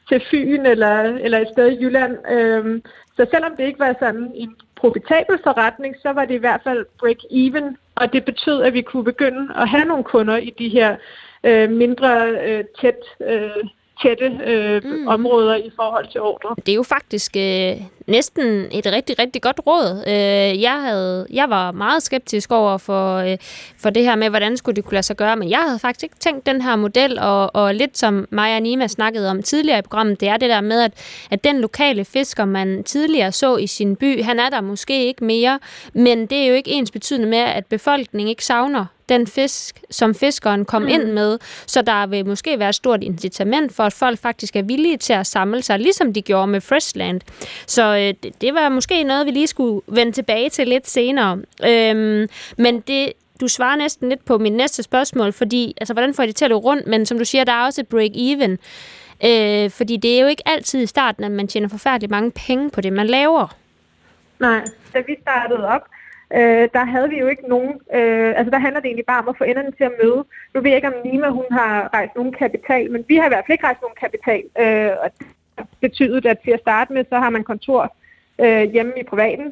til 0.10 0.22
Fyn 0.32 0.66
eller, 0.66 0.96
eller 1.26 1.40
et 1.40 1.48
sted 1.54 1.72
i 1.72 1.84
Jylland. 1.84 2.14
Øh, 2.32 2.82
så 3.16 3.28
selvom 3.32 3.56
det 3.58 3.64
ikke 3.66 3.80
var 3.80 3.96
sådan 4.00 4.32
en 4.36 4.56
profitabel 4.76 5.38
forretning, 5.44 5.96
så 6.02 6.10
var 6.12 6.26
det 6.26 6.34
i 6.34 6.44
hvert 6.46 6.62
fald 6.64 6.86
break-even, 7.02 7.66
og 7.96 8.14
det 8.14 8.26
betød, 8.26 8.62
at 8.62 8.74
vi 8.74 8.82
kunne 8.82 9.04
begynde 9.04 9.54
at 9.56 9.70
have 9.70 9.86
nogle 9.86 10.04
kunder 10.04 10.38
i 10.38 10.54
de 10.60 10.70
her 10.70 10.96
øh, 11.44 11.70
mindre 11.72 12.12
øh, 12.48 12.64
tæt 12.82 13.02
øh, 13.30 13.64
tætte 14.02 14.40
øh, 14.46 14.84
mm. 14.84 15.08
områder 15.08 15.56
i 15.56 15.72
forhold 15.76 16.08
til 16.12 16.22
ordre. 16.22 16.56
Det 16.66 16.72
er 16.72 16.76
jo 16.76 16.84
faktisk 16.84 17.36
øh, 17.38 17.76
næsten 18.10 18.66
et 18.72 18.86
rigtig, 18.86 19.20
rigtig 19.20 19.42
godt 19.42 19.60
råd. 19.68 20.04
Øh, 20.08 20.62
jeg, 20.62 20.82
havde, 20.82 21.28
jeg 21.34 21.50
var 21.50 21.72
meget 21.72 22.04
skeptisk 22.04 22.52
over 22.52 22.78
for, 22.78 23.18
øh, 23.18 23.38
for 23.78 23.90
det 23.90 24.04
her 24.04 24.16
med, 24.16 24.30
hvordan 24.30 24.58
skulle 24.58 24.76
det 24.76 24.84
kunne 24.84 24.94
lade 24.94 25.04
sig 25.04 25.18
gøre, 25.18 25.36
men 25.36 25.50
jeg 25.50 25.60
havde 25.60 25.80
faktisk 25.80 26.04
ikke 26.04 26.16
tænkt 26.20 26.46
den 26.46 26.62
her 26.62 26.76
model, 26.76 27.20
og, 27.20 27.56
og 27.56 27.76
lidt 27.76 27.98
som 27.98 28.28
Maja 28.32 28.56
og 28.56 28.62
Nima 28.62 28.88
snakkede 28.88 29.30
om 29.30 29.44
tidligere 29.44 29.80
i 29.80 29.82
programmet, 29.82 30.20
det 30.20 30.28
er 30.28 30.38
det 30.38 30.50
der 30.50 30.62
med, 30.62 30.82
at, 30.82 30.92
at 31.32 31.44
den 31.44 31.62
lokale 31.62 32.06
fisker, 32.06 32.46
man 32.46 32.84
tidligere 32.84 33.32
så 33.32 33.58
i 33.58 33.68
sin 33.68 33.96
by, 33.96 34.24
han 34.24 34.40
er 34.40 34.50
der 34.50 34.62
måske 34.62 35.06
ikke 35.06 35.24
mere, 35.24 35.60
men 35.94 36.26
det 36.26 36.38
er 36.38 36.48
jo 36.48 36.54
ikke 36.54 36.72
ens 36.72 36.92
betydende 36.92 37.28
med, 37.28 37.38
at 37.40 37.66
befolkningen 37.66 38.30
ikke 38.30 38.46
savner 38.46 38.86
den 39.10 39.28
fisk, 39.28 39.82
som 39.92 40.16
fiskeren 40.16 40.66
kom 40.66 40.82
mm. 40.82 40.88
ind 40.88 41.04
med, 41.04 41.38
så 41.68 41.82
der 41.82 42.08
vil 42.08 42.26
måske 42.26 42.60
være 42.60 42.70
et 42.70 42.76
stort 42.76 43.04
incitament 43.04 43.76
for, 43.76 43.84
at 43.84 43.94
folk 43.94 44.20
faktisk 44.20 44.56
er 44.56 44.62
villige 44.62 44.98
til 44.98 45.14
at 45.14 45.28
samle 45.28 45.62
sig, 45.62 45.80
ligesom 45.80 46.14
de 46.14 46.22
gjorde 46.22 46.48
med 46.48 46.62
Freshland. 46.62 47.22
Så 47.68 47.84
øh, 48.00 48.14
det, 48.24 48.42
det 48.42 48.54
var 48.54 48.70
måske 48.70 49.04
noget, 49.04 49.26
vi 49.26 49.32
lige 49.32 49.48
skulle 49.48 49.82
vende 49.88 50.12
tilbage 50.12 50.50
til 50.50 50.68
lidt 50.68 50.88
senere. 50.90 51.42
Øhm, 51.68 52.28
men 52.58 52.80
det, 52.80 53.14
du 53.42 53.48
svarer 53.48 53.76
næsten 53.76 54.10
lidt 54.10 54.26
på 54.26 54.38
mit 54.38 54.54
næste 54.54 54.84
spørgsmål, 54.84 55.34
fordi, 55.34 55.74
altså, 55.78 55.94
hvordan 55.94 56.14
får 56.14 56.24
I 56.24 56.28
det 56.28 56.36
til 56.36 56.46
at 56.46 56.52
løbe 56.52 56.60
rundt? 56.60 56.88
Men 56.88 57.06
som 57.06 57.18
du 57.18 57.26
siger, 57.26 57.44
der 57.44 57.52
er 57.52 57.66
også 57.66 57.82
et 57.82 57.88
break-even. 57.94 58.58
Øh, 59.26 59.70
fordi 59.70 59.98
det 59.98 60.18
er 60.18 60.22
jo 60.22 60.28
ikke 60.28 60.44
altid 60.46 60.84
i 60.84 60.86
starten, 60.86 61.24
at 61.24 61.32
man 61.32 61.48
tjener 61.48 61.70
forfærdeligt 61.70 62.12
mange 62.12 62.32
penge 62.32 62.70
på 62.70 62.82
det, 62.82 62.94
man 62.94 63.08
laver. 63.08 63.56
Nej, 64.40 64.64
da 64.94 65.00
vi 65.08 65.16
startede 65.22 65.68
op, 65.68 65.82
øh, 66.34 66.70
der 66.74 66.86
havde 66.86 67.10
vi 67.10 67.20
jo 67.20 67.28
ikke 67.28 67.50
nogen, 67.50 67.74
øh, 67.94 68.34
altså 68.38 68.52
der 68.52 68.60
handler 68.60 68.80
det 68.80 68.88
egentlig 68.88 69.06
bare 69.06 69.22
om 69.22 69.30
at 69.30 69.38
få 69.38 69.44
enderne 69.44 69.72
til 69.72 69.84
at 69.84 69.92
møde. 70.04 70.26
Nu 70.54 70.62
ved 70.62 70.70
jeg 70.70 70.76
ikke, 70.76 70.88
om 70.88 71.02
Nima 71.06 71.30
hun 71.30 71.46
har 71.52 71.94
rejst 71.94 72.16
nogen 72.16 72.34
kapital, 72.34 72.92
men 72.92 73.06
vi 73.08 73.16
har 73.16 73.26
i 73.26 73.30
hvert 73.34 73.44
fald 73.46 73.56
ikke 73.56 73.68
rejst 73.68 73.82
nogen 73.82 74.00
kapital, 74.04 74.44
øh, 74.64 74.92
og 75.04 75.10
betydet, 75.82 76.26
at 76.26 76.40
til 76.40 76.52
at 76.52 76.60
starte 76.60 76.94
med, 76.94 77.06
så 77.10 77.16
har 77.16 77.30
man 77.30 77.44
kontor 77.44 77.96
øh, 78.42 78.72
hjemme 78.74 78.94
i 79.00 79.04
privaten, 79.04 79.48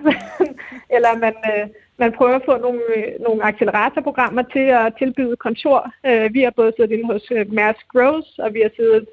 eller 0.95 1.17
man, 1.17 1.33
øh, 1.51 1.67
man 1.97 2.11
prøver 2.11 2.35
at 2.35 2.45
få 2.45 2.57
nogle, 2.57 2.81
øh, 2.95 3.07
nogle 3.19 3.43
acceleratorprogrammer 3.43 4.43
til 4.53 4.67
at 4.81 4.93
tilbyde 4.99 5.35
kontor. 5.35 5.91
Øh, 6.05 6.33
vi 6.33 6.41
har 6.41 6.51
både 6.51 6.73
siddet 6.75 6.91
inde 6.91 7.05
hos 7.13 7.23
øh, 7.31 7.53
Maersk 7.53 7.87
Growth, 7.93 8.29
og 8.37 8.53
vi 8.53 8.61
har 8.61 8.71
siddet 8.75 9.05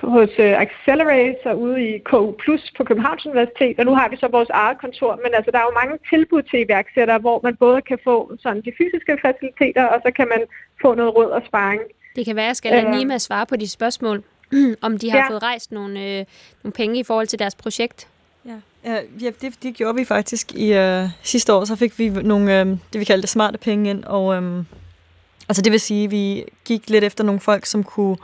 hos 0.00 0.30
uh, 0.38 0.54
Accelerator 0.64 1.52
ude 1.52 1.88
i 1.88 1.98
KU 1.98 2.32
Plus 2.42 2.72
på 2.76 2.84
Københavns 2.84 3.26
Universitet, 3.26 3.78
og 3.78 3.84
nu 3.84 3.94
har 3.94 4.08
vi 4.08 4.16
så 4.16 4.28
vores 4.28 4.50
eget 4.50 4.78
kontor. 4.78 5.20
Men 5.24 5.34
altså, 5.34 5.50
der 5.50 5.58
er 5.58 5.62
jo 5.62 5.78
mange 5.80 5.98
tilbud 6.10 6.42
til 6.42 6.60
iværksættere, 6.60 7.18
hvor 7.18 7.40
man 7.42 7.56
både 7.56 7.82
kan 7.82 7.98
få 8.04 8.36
sådan 8.42 8.62
de 8.62 8.72
fysiske 8.78 9.18
faciliteter, 9.24 9.84
og 9.84 10.00
så 10.04 10.10
kan 10.16 10.28
man 10.28 10.42
få 10.82 10.94
noget 10.94 11.16
råd 11.16 11.30
og 11.30 11.42
sparring. 11.46 11.82
Det 12.16 12.24
kan 12.26 12.36
være, 12.36 12.44
at 12.44 12.48
jeg 12.48 12.56
skal 12.56 12.70
lade 12.72 12.86
uh, 12.86 12.94
Nima 12.94 13.18
svare 13.18 13.46
på 13.46 13.56
de 13.56 13.68
spørgsmål, 13.68 14.22
om 14.86 14.98
de 14.98 15.10
har 15.10 15.18
ja. 15.18 15.30
fået 15.30 15.42
rejst 15.42 15.72
nogle, 15.72 16.00
øh, 16.00 16.24
nogle 16.62 16.72
penge 16.72 17.00
i 17.00 17.02
forhold 17.02 17.26
til 17.26 17.38
deres 17.38 17.54
projekt. 17.54 18.08
Ja, 18.46 18.56
ja 19.20 19.30
det, 19.40 19.54
det 19.62 19.74
gjorde 19.74 19.94
vi 19.94 20.04
faktisk 20.04 20.52
i 20.54 20.72
øh, 20.72 21.08
sidste 21.22 21.52
år. 21.52 21.64
Så 21.64 21.76
fik 21.76 21.98
vi 21.98 22.08
nogle, 22.08 22.60
øh, 22.60 22.66
det 22.66 23.00
vi 23.00 23.04
kaldte 23.04 23.28
smarte 23.28 23.58
penge 23.58 23.90
ind, 23.90 24.04
og 24.04 24.42
øh, 24.42 24.64
altså 25.48 25.62
det 25.62 25.72
vil 25.72 25.80
sige, 25.80 26.04
at 26.04 26.10
vi 26.10 26.44
gik 26.64 26.90
lidt 26.90 27.04
efter 27.04 27.24
nogle 27.24 27.40
folk, 27.40 27.66
som 27.66 27.84
kunne 27.84 28.16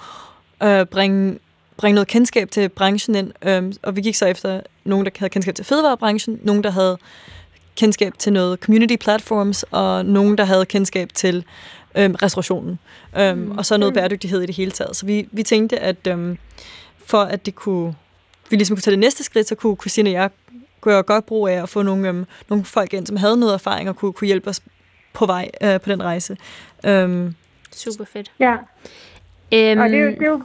øh, 0.63 0.87
bringe 0.87 1.39
bringe 1.77 1.95
noget 1.95 2.09
kendskab 2.09 2.51
til 2.51 2.69
branchen 2.69 3.15
ind, 3.15 3.33
øhm, 3.43 3.73
og 3.83 3.97
vi 3.97 4.01
gik 4.01 4.15
så 4.15 4.27
efter 4.27 4.61
nogen, 4.85 5.07
der 5.07 5.11
havde 5.19 5.31
kendskab 5.31 5.55
til 5.55 5.65
fødevarebranchen, 5.65 6.41
nogen, 6.43 6.65
der 6.65 6.71
havde 6.71 6.99
kendskab 7.79 8.13
til 8.19 8.33
noget 8.33 8.59
community 8.59 8.97
platforms, 8.97 9.63
og 9.71 10.05
nogen, 10.05 10.39
der 10.39 10.45
havde 10.45 10.67
kendskab 10.67 11.09
til 11.15 11.45
øhm, 11.97 12.15
restaurationen, 12.15 12.79
øhm, 13.19 13.39
mm. 13.39 13.59
og 13.59 13.67
så 13.67 13.77
noget 13.77 13.93
mm. 13.93 13.95
bæredygtighed 13.95 14.43
i 14.43 14.47
det 14.47 14.55
hele 14.55 14.71
taget. 14.71 14.97
Så 14.97 15.07
vi, 15.07 15.29
vi 15.33 15.43
tænkte, 15.43 15.79
at 15.79 16.07
øhm, 16.07 16.39
for 17.07 17.19
at 17.19 17.47
det 17.47 17.55
kunne, 17.55 17.95
vi 18.51 18.57
ligesom 18.57 18.77
kunne 18.77 18.83
tage 18.83 18.93
det 18.93 18.99
næste 18.99 19.25
skridt, 19.25 19.49
så 19.49 19.55
kunne 19.55 19.77
Christine 19.77 20.11
og 20.11 20.15
jeg 20.15 20.31
gøre 20.81 21.03
godt 21.03 21.27
brug 21.27 21.49
af 21.49 21.63
at 21.63 21.69
få 21.69 21.83
nogle, 21.83 22.09
øhm, 22.09 22.27
nogle 22.49 22.65
folk 22.65 22.95
ind, 22.95 23.07
som 23.07 23.17
havde 23.17 23.37
noget 23.37 23.55
erfaring 23.55 23.89
og 23.89 23.97
kunne, 23.97 24.13
kunne 24.13 24.27
hjælpe 24.27 24.51
os 24.51 24.61
på 25.13 25.27
vej 25.27 25.51
øh, 25.63 25.81
på 25.81 25.91
den 25.91 26.03
rejse. 26.03 26.37
Øhm, 26.87 27.35
Super 27.73 28.05
fedt. 28.05 28.33
Ja. 28.39 28.57
Øhm, 29.53 29.81
og 29.81 29.89
det 29.89 29.99
er, 29.99 30.05
jo, 30.05 30.11
det 30.11 30.23
er 30.23 30.31
jo 30.31 30.43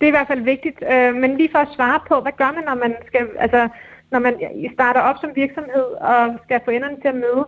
det 0.00 0.06
er 0.06 0.08
i 0.08 0.10
hvert 0.18 0.26
fald 0.26 0.40
vigtigt. 0.40 0.82
Øh, 0.92 1.14
men 1.14 1.36
lige 1.36 1.48
for 1.52 1.58
at 1.58 1.68
svare 1.74 2.00
på, 2.08 2.20
hvad 2.20 2.32
gør 2.36 2.52
man, 2.52 2.64
når 2.64 2.74
man 2.74 2.94
skal, 3.06 3.26
altså, 3.38 3.68
når 4.14 4.20
man 4.26 4.34
starter 4.76 5.00
op 5.00 5.18
som 5.20 5.36
virksomhed 5.42 5.88
og 6.12 6.22
skal 6.44 6.60
få 6.64 6.70
enderne 6.70 7.00
til 7.00 7.08
at 7.14 7.22
møde? 7.24 7.44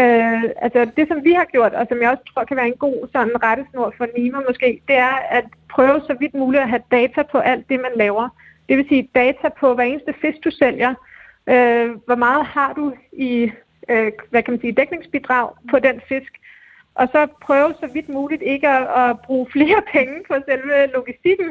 Øh, 0.00 0.44
altså 0.64 0.80
det, 0.96 1.04
som 1.08 1.24
vi 1.24 1.32
har 1.32 1.44
gjort, 1.44 1.72
og 1.72 1.86
som 1.88 2.00
jeg 2.00 2.10
også 2.10 2.24
tror 2.30 2.44
kan 2.44 2.56
være 2.56 2.72
en 2.74 2.82
god 2.86 3.08
sådan 3.12 3.42
rettesnor 3.42 3.94
for 3.96 4.06
Nima 4.16 4.38
måske, 4.48 4.80
det 4.88 4.96
er 4.96 5.16
at 5.38 5.46
prøve 5.74 6.00
så 6.00 6.14
vidt 6.20 6.34
muligt 6.34 6.62
at 6.62 6.68
have 6.68 6.82
data 6.90 7.22
på 7.32 7.38
alt 7.38 7.68
det, 7.70 7.78
man 7.80 7.94
laver. 7.96 8.28
Det 8.68 8.76
vil 8.76 8.88
sige 8.88 9.10
data 9.14 9.48
på 9.60 9.74
hver 9.74 9.84
eneste 9.84 10.14
fisk, 10.22 10.38
du 10.44 10.50
sælger. 10.50 10.94
Øh, 11.52 11.88
hvor 12.06 12.20
meget 12.26 12.44
har 12.46 12.72
du 12.72 12.92
i 13.12 13.50
øh, 13.88 14.12
hvad 14.30 14.42
kan 14.42 14.52
man 14.52 14.60
sige, 14.60 14.78
dækningsbidrag 14.80 15.48
på 15.70 15.78
den 15.78 16.00
fisk? 16.08 16.32
Og 16.94 17.08
så 17.12 17.26
prøve 17.46 17.74
så 17.80 17.86
vidt 17.92 18.08
muligt 18.08 18.42
ikke 18.42 18.68
at, 18.68 18.84
at 19.02 19.20
bruge 19.26 19.46
flere 19.56 19.82
penge 19.92 20.14
på 20.28 20.34
selve 20.48 20.86
logistikken, 20.94 21.48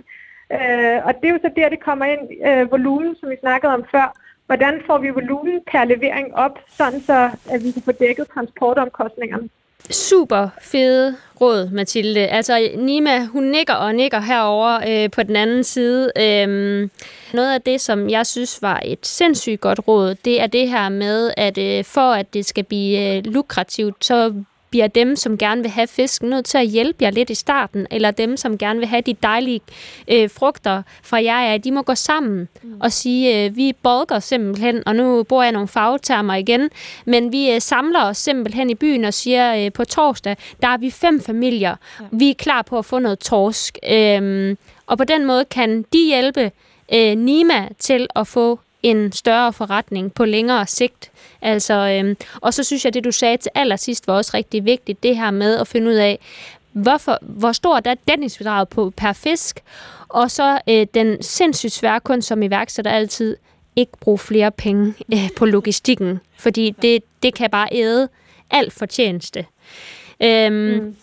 Øh, 0.54 1.00
og 1.06 1.12
det 1.20 1.26
er 1.28 1.34
jo 1.34 1.40
så 1.42 1.52
der, 1.56 1.70
det 1.70 1.80
kommer 1.80 2.06
ind, 2.06 2.24
øh, 2.50 2.72
volumen, 2.72 3.16
som 3.16 3.30
vi 3.30 3.36
snakkede 3.40 3.74
om 3.74 3.86
før. 3.92 4.08
Hvordan 4.46 4.82
får 4.88 4.98
vi 4.98 5.10
volumen 5.10 5.62
per 5.72 5.84
levering 5.84 6.36
op, 6.36 6.60
sådan 6.78 7.02
så 7.02 7.30
at 7.50 7.64
vi 7.64 7.72
kan 7.72 7.82
få 7.82 7.92
dækket 7.92 8.28
transportomkostningerne? 8.34 9.50
Super 9.92 10.50
fede 10.62 11.16
råd, 11.42 11.70
Mathilde. 11.70 12.28
Altså, 12.28 12.70
Nima, 12.78 13.26
hun 13.26 13.44
nikker 13.44 13.74
og 13.74 13.96
nikker 13.96 14.20
herover 14.20 14.80
øh, 14.88 15.12
på 15.12 15.24
den 15.24 15.36
anden 15.36 15.64
side. 15.64 16.12
Øhm, 16.20 16.92
noget 17.34 17.54
af 17.54 17.62
det, 17.62 17.82
som 17.82 18.10
jeg 18.10 18.26
synes 18.26 18.62
var 18.62 18.82
et 18.86 19.08
sindssygt 19.08 19.62
godt 19.62 19.88
råd, 19.88 20.16
det 20.16 20.42
er 20.42 20.48
det 20.48 20.70
her 20.70 20.90
med, 20.90 21.32
at 21.38 21.58
øh, 21.58 21.84
for 21.84 22.12
at 22.12 22.34
det 22.34 22.46
skal 22.46 22.64
blive 22.64 23.18
øh, 23.18 23.24
lukrativt, 23.26 24.06
så 24.06 24.34
bliver 24.76 24.88
dem, 24.88 25.16
som 25.16 25.38
gerne 25.38 25.62
vil 25.62 25.72
have 25.72 25.88
fisken, 25.88 26.30
nødt 26.30 26.46
til 26.46 26.58
at 26.58 26.68
hjælpe 26.68 27.04
jer 27.04 27.10
lidt 27.10 27.30
i 27.30 27.36
starten, 27.36 27.88
eller 27.92 28.12
dem, 28.12 28.38
som 28.38 28.58
gerne 28.58 28.80
vil 28.80 28.88
have 28.88 29.02
de 29.02 29.14
dejlige 29.24 29.62
øh, 30.08 30.30
frugter 30.30 30.84
fra 31.04 31.24
jer 31.24 31.40
af, 31.40 31.62
de 31.62 31.72
må 31.72 31.82
gå 31.82 31.96
sammen 31.96 32.48
mm. 32.64 32.74
og 32.80 32.92
sige, 32.92 33.46
øh, 33.46 33.56
vi 33.56 33.74
bolker 33.84 34.20
simpelthen, 34.20 34.84
og 34.88 34.96
nu 34.96 35.24
bruger 35.24 35.44
jeg 35.44 35.52
nogle 35.52 35.68
fagtermer 35.68 36.36
igen, 36.36 36.70
men 37.06 37.32
vi 37.32 37.52
øh, 37.52 37.62
samler 37.62 38.04
os 38.04 38.18
simpelthen 38.18 38.70
i 38.70 38.76
byen 38.76 39.06
og 39.06 39.14
siger, 39.14 39.66
øh, 39.66 39.72
på 39.72 39.86
torsdag, 39.86 40.38
der 40.62 40.68
er 40.68 40.78
vi 40.78 40.92
fem 40.92 41.22
familier, 41.22 41.76
ja. 42.00 42.06
vi 42.12 42.30
er 42.30 42.34
klar 42.34 42.62
på 42.62 42.78
at 42.78 42.86
få 42.86 43.00
noget 43.00 43.20
torsk, 43.20 43.78
øh, 43.90 44.56
og 44.86 44.98
på 44.98 45.04
den 45.04 45.26
måde 45.26 45.46
kan 45.46 45.86
de 45.94 46.06
hjælpe 46.08 46.52
øh, 46.94 47.18
Nima 47.18 47.68
til 47.80 48.08
at 48.16 48.28
få 48.28 48.60
en 48.86 49.12
større 49.12 49.54
forretning 49.54 50.14
på 50.14 50.26
længere 50.26 50.68
sigt. 50.68 51.12
Altså, 51.42 51.74
øhm, 51.74 52.18
og 52.42 52.54
så 52.54 52.64
synes 52.64 52.86
jeg, 52.86 52.94
det 52.94 53.04
du 53.04 53.12
sagde 53.12 53.38
til 53.38 53.52
allersidst 53.56 54.08
var 54.08 54.14
også 54.14 54.32
rigtig 54.34 54.66
vigtigt, 54.66 55.04
det 55.04 55.18
her 55.18 55.32
med 55.32 55.60
at 55.60 55.68
finde 55.68 55.88
ud 55.88 55.96
af, 55.96 56.20
hvorfor, 56.72 57.18
hvor 57.22 57.52
stort 57.52 57.88
er 57.88 57.94
dækningsbidraget 58.08 58.70
på 58.70 58.94
per 58.98 59.14
fisk, 59.14 59.60
og 60.10 60.32
så 60.32 60.60
øh, 60.70 60.88
den 60.94 61.24
sindssygt 61.24 61.74
svære 61.74 62.00
kunst 62.00 62.28
som 62.28 62.44
iværksætter 62.44 62.92
altid, 62.92 63.38
ikke 63.76 63.92
bruge 64.00 64.18
flere 64.18 64.52
penge 64.52 64.94
øh, 65.14 65.30
på 65.38 65.46
logistikken, 65.46 66.20
fordi 66.38 66.76
det, 66.82 67.04
det 67.24 67.34
kan 67.34 67.50
bare 67.50 67.68
æde 67.72 68.10
alt 68.52 68.74
fortjeneste. 68.74 69.46
Øhm, 70.24 70.54
mm. 70.54 70.96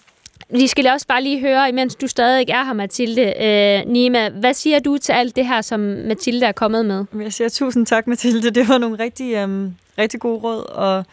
Vi 0.55 0.67
skal 0.67 0.87
også 0.87 1.07
bare 1.07 1.23
lige 1.23 1.41
høre, 1.41 1.69
imens 1.69 1.95
du 1.95 2.07
stadig 2.07 2.49
er 2.49 2.65
her, 2.65 2.73
Mathilde. 2.73 3.23
Øh, 3.43 3.93
Nima, 3.93 4.29
hvad 4.29 4.55
siger 4.55 4.79
du 4.79 4.99
til 4.99 5.12
alt 5.12 5.37
det 5.37 5.47
her, 5.47 5.61
som 5.61 5.81
Mathilde 5.81 6.47
er 6.47 6.53
kommet 6.53 6.87
med? 6.87 7.05
Jeg 7.23 7.33
siger 7.33 7.49
tusind 7.49 7.87
tak, 7.87 8.07
Mathilde. 8.07 8.51
Det 8.51 8.69
var 8.69 8.79
nogle 8.79 8.99
rigtig, 8.99 9.35
øhm, 9.35 9.75
rigtig 9.99 10.21
gode 10.21 10.38
råd, 10.38 10.65
og 10.71 11.05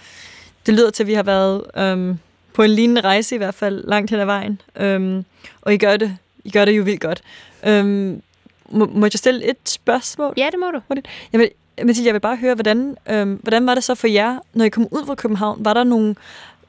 det 0.65 0.73
lyder 0.73 0.89
til, 0.89 1.03
at 1.03 1.07
vi 1.07 1.13
har 1.13 1.23
været 1.23 1.63
øhm, 1.77 2.17
på 2.53 2.63
en 2.63 2.69
lignende 2.69 3.01
rejse 3.01 3.35
i 3.35 3.37
hvert 3.37 3.53
fald 3.53 3.83
langt 3.87 4.11
hen 4.11 4.19
ad 4.19 4.25
vejen. 4.25 4.61
Øhm, 4.75 5.25
og 5.61 5.73
I 5.73 5.77
gør 5.77 5.97
det, 5.97 6.17
I 6.43 6.51
gør 6.51 6.65
det 6.65 6.77
jo 6.77 6.83
vildt 6.83 7.01
godt. 7.01 7.21
Øhm, 7.67 8.21
må, 8.69 8.85
må 8.85 9.05
jeg 9.05 9.11
stille 9.11 9.49
et 9.49 9.57
spørgsmål? 9.65 10.33
Ja, 10.37 10.47
det 10.51 10.59
må 10.59 10.71
du. 10.71 11.01
Jeg 11.33 11.39
vil, 11.39 11.49
Mathilde, 11.83 12.07
jeg 12.07 12.13
vil 12.13 12.19
bare 12.19 12.35
høre, 12.35 12.53
hvordan, 12.53 12.97
øhm, 13.09 13.33
hvordan 13.33 13.67
var 13.67 13.75
det 13.75 13.83
så 13.83 13.95
for 13.95 14.07
jer, 14.07 14.39
når 14.53 14.65
I 14.65 14.69
kom 14.69 14.87
ud 14.91 15.05
fra 15.05 15.15
København? 15.15 15.65
Var 15.65 15.73
der 15.73 15.83
nogle 15.83 16.15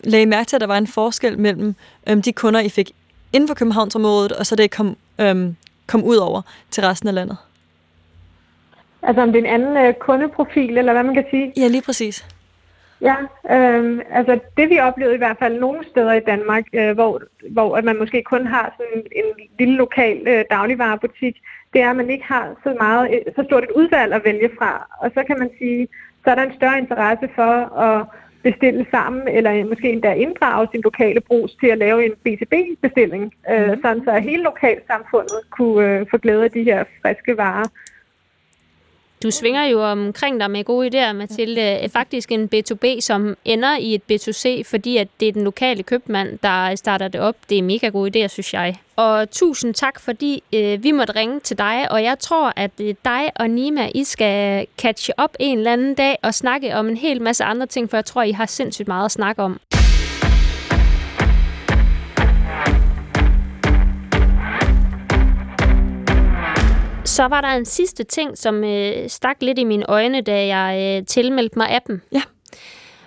lagde 0.05 0.27
mærke 0.27 0.47
til, 0.47 0.57
at 0.57 0.61
der 0.61 0.67
var 0.67 0.79
en 0.79 0.87
forskel 0.87 1.39
mellem 1.39 1.75
øhm, 2.09 2.23
de 2.23 2.33
kunder, 2.33 2.61
I 2.61 2.69
fik 2.69 2.93
inden 3.33 3.49
for 3.49 3.55
Københavnsområdet, 3.55 4.33
og 4.33 4.47
så 4.47 4.57
det 4.57 4.71
kom, 4.71 4.97
øhm, 5.21 5.57
kom 5.87 6.05
ud 6.05 6.17
over 6.17 6.43
til 6.71 6.85
resten 6.85 7.09
af 7.09 7.15
landet? 7.15 7.37
Altså 9.03 9.23
om 9.23 9.33
det 9.33 9.39
er 9.39 9.49
en 9.49 9.61
anden 9.61 9.77
øh, 9.77 9.95
kundeprofil, 9.95 10.79
eller 10.79 10.93
hvad 10.93 11.03
man 11.03 11.15
kan 11.15 11.25
sige? 11.31 11.53
Ja, 11.57 11.67
lige 11.67 11.83
præcis. 11.83 12.27
Ja, 13.01 13.17
øh, 13.51 14.01
altså 14.11 14.39
det 14.57 14.71
vi 14.71 14.79
oplevede 14.79 15.15
i 15.15 15.19
hvert 15.19 15.37
fald 15.39 15.61
nogle 15.61 15.85
steder 15.91 16.13
i 16.13 16.21
Danmark, 16.21 16.65
øh, 16.73 16.91
hvor, 16.95 17.23
hvor 17.51 17.77
at 17.77 17.85
man 17.85 17.99
måske 17.99 18.23
kun 18.23 18.47
har 18.47 18.75
sådan 18.79 19.03
en, 19.13 19.49
lille 19.59 19.77
lokal 19.77 20.29
øh, 20.29 20.45
dagligvarebutik, 20.51 21.37
det 21.73 21.81
er, 21.81 21.91
at 21.91 21.97
man 21.97 22.11
ikke 22.11 22.25
har 22.25 22.55
så, 22.63 22.77
meget, 22.81 23.11
øh, 23.15 23.33
så 23.37 23.43
stort 23.47 23.65
et 23.65 23.71
udvalg 23.71 24.13
at 24.13 24.25
vælge 24.25 24.51
fra. 24.59 24.87
Og 25.01 25.11
så 25.15 25.25
kan 25.27 25.39
man 25.39 25.51
sige, 25.59 25.89
så 26.25 26.31
er 26.31 26.35
der 26.35 26.43
en 26.43 26.57
større 26.57 26.79
interesse 26.79 27.29
for 27.35 27.79
at 27.79 28.07
bestille 28.43 28.87
sammen, 28.91 29.29
eller 29.29 29.65
måske 29.65 29.93
endda 29.93 30.13
inddrage 30.13 30.69
sin 30.73 30.81
lokale 30.81 31.21
brus 31.21 31.55
til 31.61 31.67
at 31.67 31.79
lave 31.79 32.05
en 32.07 32.13
BTB-bestilling, 32.25 33.23
mm. 33.25 33.55
øh, 33.55 33.69
mhm. 33.69 33.83
sådan 33.83 34.05
så 34.05 34.19
hele 34.19 34.43
lokalsamfundet 34.43 35.41
kunne 35.51 35.89
øh, 35.89 36.07
få 36.11 36.19
glæde 36.19 36.45
af 36.45 36.51
de 36.51 36.63
her 36.63 36.85
friske 37.03 37.37
varer. 37.37 37.69
Du 39.23 39.31
svinger 39.31 39.65
jo 39.65 39.83
omkring 39.91 40.41
dig 40.41 40.51
med 40.51 40.65
gode 40.65 40.87
idéer, 40.89 41.13
Mathilde. 41.13 41.89
Faktisk 41.93 42.33
en 42.33 42.49
B2B, 42.55 43.01
som 43.01 43.37
ender 43.45 43.77
i 43.77 43.95
et 43.95 44.03
B2C, 44.13 44.63
fordi 44.71 44.97
at 44.97 45.09
det 45.21 45.29
er 45.29 45.33
den 45.33 45.45
lokale 45.45 45.83
købmand, 45.83 46.39
der 46.43 46.75
starter 46.75 47.09
det 47.09 47.21
op. 47.21 47.35
Det 47.51 47.59
er 47.59 47.63
mega 47.63 47.89
gode 47.89 48.25
idéer, 48.25 48.29
synes 48.29 48.55
jeg. 48.55 48.77
Og 48.97 49.31
tusind 49.31 49.75
tak, 49.75 50.01
fordi 50.01 50.43
øh, 50.55 50.83
vi 50.83 50.93
måtte 50.93 51.17
ringe 51.17 51.41
til 51.41 51.59
dig, 51.59 51.93
og 51.93 52.03
jeg 52.03 52.19
tror, 52.19 52.53
at 52.57 52.71
øh, 52.81 52.95
dig 53.05 53.31
og 53.37 53.51
Nima, 53.51 53.91
I 53.95 54.05
skal 54.05 54.67
catche 54.79 55.15
op 55.17 55.37
en 55.41 55.59
eller 55.59 55.73
anden 55.73 55.95
dag 55.95 56.17
og 56.23 56.35
snakke 56.35 56.77
om 56.77 56.89
en 56.89 56.97
hel 56.97 57.23
masse 57.23 57.45
andre 57.45 57.67
ting, 57.67 57.91
for 57.91 57.97
jeg 57.97 58.05
tror, 58.05 58.23
I 58.23 58.33
har 58.33 58.47
sindssygt 58.47 58.89
meget 58.89 59.05
at 59.05 59.13
snakke 59.13 59.43
om. 59.43 59.61
Så 67.21 67.29
var 67.29 67.41
der 67.41 67.49
en 67.49 67.65
sidste 67.65 68.05
ting, 68.05 68.39
som 68.39 68.65
øh, 68.65 69.09
stak 69.09 69.37
lidt 69.41 69.59
i 69.59 69.65
mine 69.65 69.91
øjne, 69.91 70.21
da 70.21 70.47
jeg 70.47 70.99
øh, 71.01 71.07
tilmeldte 71.07 71.59
mig 71.59 71.71
appen. 71.71 72.03
Ja. 72.13 72.23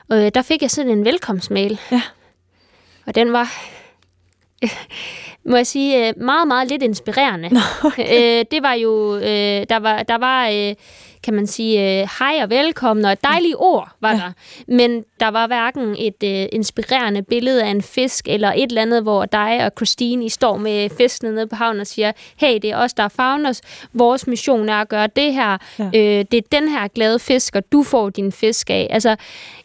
Og 0.09 0.25
øh, 0.25 0.31
der 0.33 0.41
fik 0.41 0.61
jeg 0.61 0.71
sådan 0.71 0.91
en 0.91 1.05
velkomstmail. 1.05 1.79
Ja. 1.91 2.01
Og 3.05 3.15
den 3.15 3.33
var, 3.33 3.53
må 5.49 5.55
jeg 5.55 5.67
sige, 5.67 6.07
øh, 6.07 6.13
meget, 6.17 6.47
meget 6.47 6.67
lidt 6.67 6.83
inspirerende. 6.83 7.49
Nå, 7.49 7.59
okay. 7.83 8.03
øh, 8.03 8.45
det 8.51 8.63
var 8.63 8.73
jo, 8.73 9.15
øh, 9.15 9.65
der 9.69 9.79
var, 9.79 10.03
der 10.03 10.17
var 10.17 10.47
øh, 10.47 10.75
kan 11.23 11.33
man 11.33 11.47
sige, 11.47 12.01
øh, 12.01 12.07
hej 12.19 12.43
og 12.43 12.49
velkommen, 12.49 13.05
og 13.05 13.11
et 13.11 13.23
dejligt 13.23 13.55
ord 13.57 13.89
var 14.01 14.11
ja. 14.11 14.15
der. 14.15 14.31
Men 14.67 15.03
der 15.19 15.27
var 15.27 15.47
hverken 15.47 15.95
et 15.99 16.23
øh, 16.23 16.47
inspirerende 16.51 17.21
billede 17.21 17.63
af 17.63 17.67
en 17.67 17.81
fisk, 17.81 18.27
eller 18.27 18.51
et 18.51 18.63
eller 18.63 18.81
andet, 18.81 19.03
hvor 19.03 19.25
dig 19.25 19.65
og 19.65 19.71
Christine 19.77 20.25
I 20.25 20.29
står 20.29 20.57
med 20.57 20.89
fisken 20.97 21.33
nede 21.33 21.47
på 21.47 21.55
havnen 21.55 21.81
og 21.81 21.87
siger, 21.87 22.11
hey, 22.37 22.59
det 22.61 22.65
er 22.65 22.77
os, 22.77 22.93
der 22.93 23.03
er 23.03 23.07
Founders. 23.07 23.61
Vores 23.93 24.27
mission 24.27 24.69
er 24.69 24.75
at 24.75 24.89
gøre 24.89 25.07
det 25.15 25.33
her. 25.33 25.57
Ja. 25.79 25.85
Øh, 25.85 26.25
det 26.31 26.33
er 26.33 26.59
den 26.59 26.69
her 26.69 26.87
glade 26.87 27.19
fisk, 27.19 27.55
og 27.55 27.71
du 27.71 27.83
får 27.83 28.09
din 28.09 28.31
fisk 28.31 28.69
af. 28.69 28.87
Altså, 28.89 29.15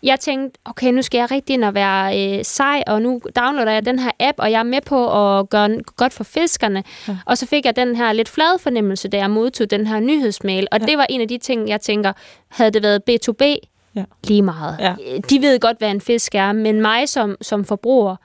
jeg 0.02 0.20
tænkte, 0.20 0.60
okay, 0.64 0.92
nu 0.92 1.02
skal 1.02 1.18
jeg 1.18 1.30
rigtig 1.30 1.54
ind 1.54 1.64
og 1.64 1.74
være 1.74 2.38
øh, 2.38 2.44
sej, 2.44 2.82
og 2.86 3.02
nu 3.02 3.20
downloader 3.36 3.72
jeg 3.72 3.86
den 3.86 3.98
her 3.98 4.10
app, 4.20 4.38
og 4.38 4.50
jeg 4.50 4.58
er 4.58 4.62
med 4.62 4.80
på 4.80 5.38
at 5.38 5.48
gøre 5.48 5.80
godt 5.96 6.12
for 6.12 6.24
fiskerne. 6.24 6.84
Ja. 7.08 7.16
Og 7.26 7.38
så 7.38 7.46
fik 7.46 7.64
jeg 7.64 7.76
den 7.76 7.96
her 7.96 8.12
lidt 8.12 8.28
flade 8.28 8.58
fornemmelse, 8.58 9.08
da 9.08 9.16
jeg 9.16 9.30
modtog 9.30 9.70
den 9.70 9.86
her 9.86 10.00
nyhedsmail. 10.00 10.66
Og 10.72 10.80
ja. 10.80 10.86
det 10.86 10.98
var 10.98 11.06
en 11.08 11.20
af 11.20 11.28
de 11.28 11.38
ting, 11.48 11.68
jeg 11.68 11.80
tænker, 11.80 12.12
havde 12.48 12.70
det 12.70 12.82
været 12.82 13.02
B2B, 13.10 13.42
ja. 13.94 14.04
lige 14.24 14.42
meget. 14.42 14.76
Ja. 14.80 14.94
De 15.30 15.42
ved 15.42 15.60
godt, 15.60 15.78
hvad 15.78 15.90
en 15.90 16.00
fisk 16.00 16.34
er, 16.34 16.52
men 16.52 16.80
mig 16.80 17.08
som, 17.08 17.36
som 17.40 17.64
forbruger, 17.64 18.16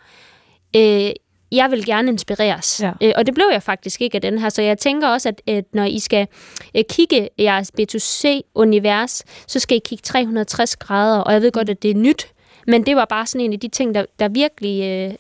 øh, 0.76 1.12
jeg 1.52 1.72
vil 1.72 1.86
gerne 1.86 2.12
inspireres. 2.12 2.82
Ja. 2.84 2.92
Øh, 3.02 3.12
og 3.16 3.26
det 3.26 3.34
blev 3.34 3.46
jeg 3.52 3.64
faktisk 3.64 4.02
ikke 4.02 4.16
af 4.16 4.22
den 4.22 4.38
her. 4.38 4.50
Så 4.50 4.62
jeg 4.62 4.78
tænker 4.78 5.08
også, 5.08 5.30
at, 5.30 5.42
at 5.48 5.66
når 5.74 5.84
I 5.84 6.00
skal 6.00 6.28
øh, 6.76 6.84
kigge 6.90 7.30
jeres 7.40 7.72
B2C-univers, 7.80 9.24
så 9.48 9.60
skal 9.60 9.78
I 9.78 9.82
kigge 9.86 10.02
360 10.02 10.76
grader. 10.76 11.20
Og 11.20 11.34
jeg 11.34 11.42
ved 11.42 11.52
godt, 11.52 11.70
at 11.70 11.84
det 11.84 11.92
er 11.92 11.96
nyt, 11.96 12.28
men 12.68 12.86
det 12.86 12.96
var 12.96 13.06
bare 13.06 13.26
sådan 13.26 13.46
en 13.46 13.54
af 13.54 13.60
de 13.60 13.68
ting, 13.68 13.96
der, 13.96 14.06
der 14.20 14.28
virkelig 14.28 14.82
øh, 14.82 15.14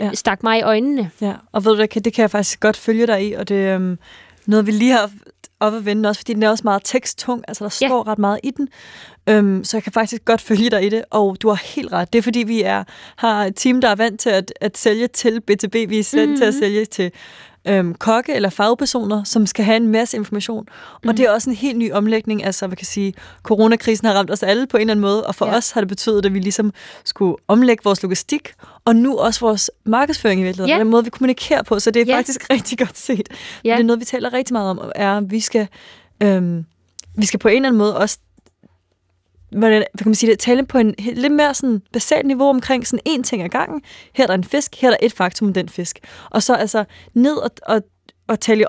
ja. 0.00 0.10
stak 0.14 0.42
mig 0.42 0.58
i 0.58 0.62
øjnene. 0.62 1.10
Ja, 1.20 1.32
og 1.52 1.64
ved 1.64 1.72
du, 1.72 1.80
det 1.80 1.90
kan, 1.90 2.02
det 2.02 2.12
kan 2.12 2.22
jeg 2.22 2.30
faktisk 2.30 2.60
godt 2.60 2.76
følge 2.76 3.06
dig 3.06 3.28
i, 3.28 3.32
og 3.32 3.48
det 3.48 3.54
øhm, 3.54 3.98
noget, 4.50 4.66
vi 4.66 4.72
lige 4.72 4.92
har 4.92 5.10
op 5.60 5.74
at 5.74 5.84
vende 5.84 6.08
også, 6.08 6.20
fordi 6.20 6.34
den 6.34 6.42
er 6.42 6.50
også 6.50 6.64
meget 6.64 6.82
teksttung, 6.84 7.44
altså 7.48 7.64
der 7.64 7.70
står 7.70 8.04
ja. 8.06 8.12
ret 8.12 8.18
meget 8.18 8.40
i 8.42 8.50
den, 8.50 8.68
øhm, 9.28 9.64
så 9.64 9.76
jeg 9.76 9.82
kan 9.82 9.92
faktisk 9.92 10.24
godt 10.24 10.40
følge 10.40 10.70
dig 10.70 10.86
i 10.86 10.88
det, 10.88 11.04
og 11.10 11.36
du 11.42 11.48
har 11.48 11.62
helt 11.74 11.92
ret. 11.92 12.12
Det 12.12 12.18
er 12.18 12.22
fordi, 12.22 12.38
vi 12.38 12.62
er, 12.62 12.84
har 13.16 13.44
et 13.44 13.56
team, 13.56 13.80
der 13.80 13.88
er 13.88 13.94
vant 13.94 14.20
til 14.20 14.30
at, 14.30 14.52
at 14.60 14.78
sælge 14.78 15.06
til 15.06 15.42
B2B, 15.50 15.78
vi 15.78 15.98
er 15.98 16.16
vant 16.16 16.28
mm-hmm. 16.28 16.36
til 16.36 16.44
at 16.44 16.54
mhm. 16.54 16.60
sælge 16.60 16.84
til 16.84 17.12
øhm, 17.68 17.94
kokke 17.94 18.34
eller 18.34 18.50
fagpersoner, 18.50 19.24
som 19.24 19.46
skal 19.46 19.64
have 19.64 19.76
en 19.76 19.88
masse 19.88 20.16
information. 20.16 20.66
Og 20.92 21.00
mm. 21.04 21.16
det 21.16 21.26
er 21.26 21.30
også 21.30 21.50
en 21.50 21.56
helt 21.56 21.78
ny 21.78 21.92
omlægning. 21.92 22.44
Altså, 22.44 22.66
hvad 22.66 22.76
kan 22.76 22.86
sige, 22.86 23.14
coronakrisen 23.42 24.06
har 24.06 24.14
ramt 24.14 24.30
os 24.30 24.42
alle 24.42 24.66
på 24.66 24.76
en 24.76 24.80
eller 24.80 24.92
anden 24.92 25.00
måde, 25.00 25.26
og 25.26 25.34
for 25.34 25.46
ja. 25.46 25.56
os 25.56 25.70
har 25.70 25.80
det 25.80 25.88
betydet, 25.88 26.26
at 26.26 26.34
vi 26.34 26.38
ligesom 26.38 26.72
skulle 27.04 27.36
omlægge 27.48 27.84
vores 27.84 28.02
logistik, 28.02 28.52
og 28.84 28.96
nu 28.96 29.18
også 29.18 29.40
vores 29.40 29.70
markedsføring 29.84 30.40
i 30.40 30.44
virkeligheden, 30.44 30.76
ja. 30.76 30.78
den 30.78 30.90
måde, 30.90 31.04
vi 31.04 31.10
kommunikerer 31.10 31.62
på. 31.62 31.78
Så 31.78 31.90
det 31.90 32.02
er 32.02 32.06
ja. 32.06 32.16
faktisk 32.16 32.46
rigtig 32.50 32.78
godt 32.78 32.98
set. 32.98 33.28
Ja. 33.64 33.72
Det 33.72 33.80
er 33.80 33.84
noget, 33.84 34.00
vi 34.00 34.04
taler 34.04 34.32
rigtig 34.32 34.52
meget 34.52 34.70
om, 34.70 34.92
er, 34.94 35.16
at 35.16 35.30
vi 35.30 35.40
skal, 35.40 35.68
øhm, 36.22 36.64
vi 37.16 37.26
skal 37.26 37.40
på 37.40 37.48
en 37.48 37.56
eller 37.56 37.68
anden 37.68 37.78
måde 37.78 37.96
også 37.96 38.18
hvordan, 39.50 39.84
hvad 39.92 39.98
kan 39.98 40.08
man 40.08 40.14
sige 40.14 40.30
det, 40.30 40.38
tale 40.38 40.66
på 40.66 40.78
en 40.78 40.94
lidt 40.98 41.32
mere 41.32 41.54
sådan 41.54 41.82
basalt 41.92 42.26
niveau 42.26 42.48
omkring 42.48 42.86
sådan 42.86 43.00
en 43.04 43.22
ting 43.22 43.42
ad 43.42 43.48
gangen. 43.48 43.82
Her 44.14 44.24
er 44.24 44.26
der 44.26 44.34
en 44.34 44.44
fisk, 44.44 44.80
her 44.80 44.88
er 44.88 44.90
der 44.90 45.06
et 45.06 45.12
faktum 45.12 45.48
om 45.48 45.54
den 45.54 45.68
fisk. 45.68 45.98
Og 46.30 46.42
så 46.42 46.54
altså 46.54 46.84
ned 47.14 47.36
og, 47.36 47.50
og, 47.66 47.82
og 48.28 48.40
tale 48.40 48.64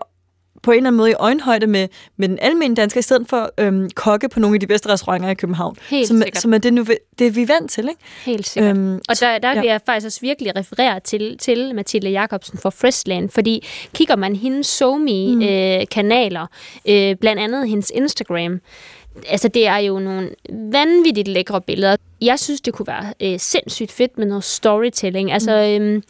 på 0.64 0.72
en 0.72 0.78
eller 0.78 0.88
anden 0.88 0.98
måde 0.98 1.10
i 1.10 1.14
øjenhøjde 1.14 1.68
med, 1.68 1.88
med 2.18 2.30
den 2.30 2.40
almindelige 2.42 2.82
dansker, 2.82 3.00
i 3.00 3.02
stedet 3.02 3.30
for 3.30 3.52
øhm, 3.58 3.90
kokke 3.96 4.30
på 4.30 4.40
nogle 4.40 4.56
af 4.56 4.60
de 4.60 4.68
bedste 4.68 4.90
restauranter 4.90 5.30
i 5.30 5.34
København. 5.34 5.76
Helt 5.90 6.08
som, 6.08 6.18
sikkert. 6.18 6.42
Som 6.42 6.54
er 6.54 6.58
det, 6.58 6.74
nu, 6.74 6.86
det 7.20 7.36
vi 7.36 7.42
er 7.42 7.48
vant 7.48 7.72
til, 7.72 7.90
ikke? 7.90 8.02
Helt 8.26 8.48
sikkert. 8.48 8.78
Øhm, 8.78 9.00
og 9.10 9.20
der, 9.20 9.38
der 9.38 9.54
vil 9.54 9.64
ja. 9.66 9.72
jeg 9.72 9.82
faktisk 9.86 10.06
også 10.06 10.22
virkelig 10.22 10.56
referere 10.56 11.00
til, 11.00 11.38
til 11.38 11.76
Mathilde 11.76 12.10
Jacobsen 12.10 12.58
fra 12.58 12.70
Freshland, 12.70 13.30
fordi 13.30 13.68
kigger 13.94 14.16
man 14.16 14.36
hendes 14.36 14.68
SoMe-kanaler, 14.68 16.46
mm. 16.46 16.92
øh, 16.92 17.10
øh, 17.10 17.16
blandt 17.16 17.42
andet 17.42 17.70
hendes 17.70 17.92
Instagram, 17.96 18.60
Altså, 19.30 19.48
det 19.48 19.68
er 19.68 19.78
jo 19.78 20.00
nogle 20.00 20.30
vanvittigt 20.50 21.28
lækre 21.28 21.62
billeder. 21.62 21.96
Jeg 22.22 22.40
synes, 22.40 22.62
det 22.62 22.74
kunne 22.74 22.88
være 22.88 23.14
øh, 23.22 23.40
sindssygt 23.40 23.92
fedt 23.92 24.18
med 24.18 24.26
noget 24.26 24.44
storytelling. 24.44 25.32
Altså, 25.32 25.52
øh, 25.52 26.02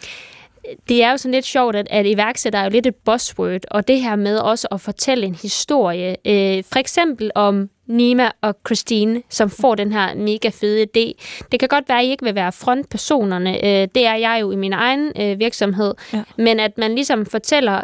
det 0.90 1.04
er 1.04 1.12
jo 1.12 1.18
sådan 1.18 1.34
lidt 1.34 1.46
sjovt, 1.46 1.76
at, 1.76 1.88
at 1.90 2.06
iværksætter 2.06 2.60
er 2.60 2.64
jo 2.64 2.70
lidt 2.70 2.88
et 2.88 2.96
buzzword, 2.96 3.62
og 3.72 3.88
det 3.88 4.02
her 4.02 4.16
med 4.16 4.38
også 4.38 4.68
at 4.72 4.82
fortælle 4.82 5.26
en 5.26 5.36
historie, 5.36 6.16
øh, 6.26 6.64
for 6.64 6.80
eksempel 6.80 7.32
om 7.36 7.70
Nima 7.92 8.32
og 8.42 8.56
Christine, 8.66 9.22
som 9.30 9.50
får 9.50 9.76
den 9.76 9.92
her 9.92 10.16
mega 10.16 10.50
fede 10.50 10.84
idé. 10.84 11.24
Det 11.52 11.60
kan 11.60 11.70
godt 11.70 11.90
være, 11.90 12.00
at 12.00 12.06
I 12.06 12.10
ikke 12.10 12.24
vil 12.24 12.36
være 12.36 12.52
frontpersonerne. 12.52 13.66
Øh, 13.66 13.88
det 13.96 14.06
er 14.06 14.16
jeg 14.16 14.38
jo 14.42 14.52
i 14.52 14.56
min 14.56 14.74
egen 14.74 15.12
øh, 15.20 15.40
virksomhed. 15.40 15.94
Ja. 16.14 16.24
Men 16.38 16.60
at 16.60 16.78
man 16.78 16.96
ligesom 16.96 17.26
fortæller, 17.26 17.82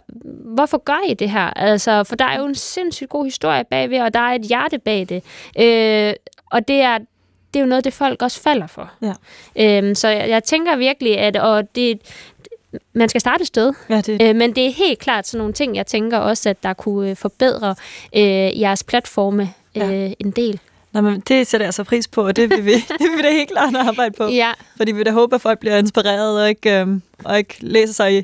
hvorfor 0.56 0.78
gør 0.78 1.00
I 1.08 1.14
det 1.14 1.30
her? 1.30 1.46
Altså, 1.46 2.04
for 2.04 2.16
der 2.16 2.26
er 2.26 2.40
jo 2.40 2.46
en 2.46 2.56
sindssygt 2.56 3.10
god 3.10 3.26
historie 3.26 3.64
bagved, 3.64 4.00
og 4.00 4.14
der 4.14 4.20
er 4.20 4.34
et 4.36 4.42
hjerte 4.42 4.78
bag 4.78 5.08
det. 5.10 5.24
Øh, 5.60 6.14
og 6.52 6.68
det 6.68 6.82
er, 6.82 6.98
det 7.54 7.60
er 7.60 7.60
jo 7.60 7.66
noget, 7.66 7.84
det 7.84 7.94
folk 7.94 8.22
også 8.22 8.42
falder 8.42 8.68
for. 8.68 8.92
Ja. 9.02 9.14
Øhm, 9.56 9.96
så 9.96 10.08
jeg, 10.08 10.30
jeg 10.30 10.44
tænker 10.44 10.76
virkelig, 10.76 11.18
at 11.18 11.36
og 11.36 11.76
det, 11.76 12.02
man 12.94 13.10
skal 13.10 13.22
starte 13.22 13.42
et 13.42 13.48
sted. 13.48 13.74
Ja, 13.90 14.02
det... 14.02 14.22
Øh, 14.22 14.36
men 14.36 14.56
det 14.56 14.68
er 14.68 14.72
helt 14.72 15.00
klart 15.00 15.28
sådan 15.28 15.38
nogle 15.38 15.54
ting, 15.54 15.76
jeg 15.76 15.88
tænker 15.88 16.18
også, 16.18 16.50
at 16.50 16.64
der 16.64 16.74
kunne 16.74 17.16
forbedre 17.16 17.76
øh, 18.16 18.62
jeres 18.62 18.84
platforme 18.84 19.54
ja. 19.78 20.06
øh, 20.06 20.12
en 20.20 20.32
del. 20.32 20.60
Nå, 20.92 21.02
men 21.02 21.20
det 21.28 21.48
sætter 21.48 21.68
jeg 21.68 21.74
så 21.74 21.84
pris 21.84 22.08
på, 22.08 22.28
og 22.28 22.36
det 22.36 22.50
vil 22.50 22.66
vi, 22.66 22.74
det 23.00 23.00
vil 23.00 23.18
vi 23.18 23.22
da 23.22 23.32
helt 23.32 23.52
klart 23.52 23.76
arbejde 23.76 24.14
på. 24.18 24.28
Ja. 24.28 24.52
Fordi 24.78 24.92
vi 24.92 25.04
da 25.04 25.12
håber, 25.12 25.36
at 25.36 25.42
folk 25.42 25.60
bliver 25.60 25.78
inspireret 25.78 26.42
og 26.42 26.50
ikke, 26.50 26.80
øh, 26.80 26.88
og 27.24 27.38
ikke 27.38 27.56
læser 27.60 27.94
sig 27.94 28.18
i, 28.18 28.24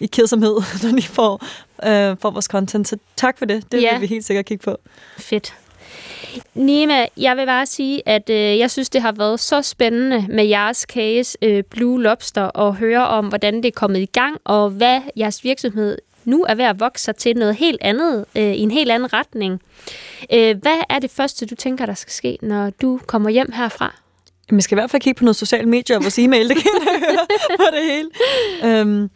i 0.00 0.06
kedsomhed, 0.06 0.54
når 0.82 0.96
de 0.96 1.02
får, 1.02 1.46
øh, 1.86 2.16
får 2.20 2.30
vores 2.30 2.44
content. 2.44 2.88
Så 2.88 2.96
tak 3.16 3.38
for 3.38 3.44
det. 3.44 3.72
Det 3.72 3.82
ja. 3.82 3.92
vil 3.92 4.00
vi 4.00 4.06
helt 4.06 4.24
sikkert 4.24 4.44
kigge 4.44 4.64
på. 4.64 4.76
Fedt. 5.18 5.54
Nima, 6.54 7.06
jeg 7.16 7.36
vil 7.36 7.46
bare 7.46 7.66
sige, 7.66 8.08
at 8.08 8.30
øh, 8.30 8.58
jeg 8.58 8.70
synes, 8.70 8.90
det 8.90 9.02
har 9.02 9.12
været 9.12 9.40
så 9.40 9.62
spændende 9.62 10.26
med 10.28 10.44
jeres 10.44 10.78
case 10.78 11.38
øh, 11.42 11.62
Blue 11.62 12.02
Lobster 12.02 12.42
og 12.42 12.76
høre 12.76 13.08
om, 13.08 13.26
hvordan 13.26 13.56
det 13.56 13.64
er 13.64 13.70
kommet 13.72 14.00
i 14.00 14.06
gang, 14.06 14.36
og 14.44 14.70
hvad 14.70 15.00
jeres 15.18 15.44
virksomhed 15.44 15.98
nu 16.24 16.44
er 16.48 16.54
ved 16.54 16.64
at 16.64 16.80
vokse 16.80 17.04
sig 17.04 17.16
til 17.16 17.36
noget 17.36 17.54
helt 17.54 17.78
andet, 17.80 18.24
øh, 18.36 18.42
i 18.42 18.60
en 18.60 18.70
helt 18.70 18.90
anden 18.90 19.12
retning. 19.12 19.60
Øh, 20.32 20.56
hvad 20.62 20.78
er 20.88 20.98
det 20.98 21.10
første, 21.10 21.46
du 21.46 21.54
tænker, 21.54 21.86
der 21.86 21.94
skal 21.94 22.12
ske, 22.12 22.38
når 22.42 22.70
du 22.70 23.00
kommer 23.06 23.30
hjem 23.30 23.52
herfra? 23.52 23.94
Vi 24.50 24.60
skal 24.60 24.74
i 24.74 24.78
hvert 24.80 24.90
fald 24.90 25.02
kigge 25.02 25.18
på 25.18 25.24
noget 25.24 25.36
sociale 25.36 25.68
medier 25.68 25.96
og 25.96 26.02
vores 26.02 26.18
e-mail, 26.18 26.48
det 26.48 26.56
kan 26.56 26.70
jeg 26.74 26.98
høre 26.98 27.26
på 27.56 27.64
det 27.74 27.82
hele. 27.82 28.80
Um, 28.82 29.10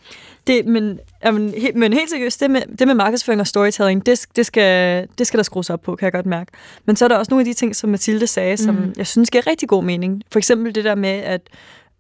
det, 0.47 0.67
men, 0.67 0.99
jamen, 1.25 1.55
he, 1.57 1.73
men 1.75 1.93
helt 1.93 2.11
seriøst, 2.11 2.41
det 2.41 2.51
med, 2.51 2.63
det 2.79 2.87
med 2.87 2.95
markedsføring 2.95 3.41
og 3.41 3.47
storytelling, 3.47 4.07
det, 4.07 4.27
det, 4.37 4.47
skal, 4.47 5.09
det 5.19 5.27
skal 5.27 5.39
der 5.39 5.45
skrues 5.45 5.71
op 5.71 5.83
på, 5.83 5.97
kan 5.97 6.05
jeg 6.05 6.13
godt 6.13 6.27
mærke. 6.27 6.53
Men 6.85 6.97
så 6.97 7.05
er 7.05 7.09
der 7.09 7.17
også 7.17 7.31
nogle 7.31 7.41
af 7.41 7.45
de 7.45 7.53
ting, 7.53 7.77
som 7.77 7.91
Mathilde 7.91 8.27
sagde, 8.27 8.57
som 8.57 8.75
mm. 8.75 8.93
jeg 8.97 9.07
synes 9.07 9.31
giver 9.31 9.47
rigtig 9.47 9.69
god 9.69 9.85
mening. 9.85 10.23
For 10.33 10.39
eksempel 10.39 10.75
det 10.75 10.85
der 10.85 10.95
med, 10.95 11.11
at 11.11 11.41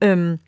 øhm, 0.00 0.38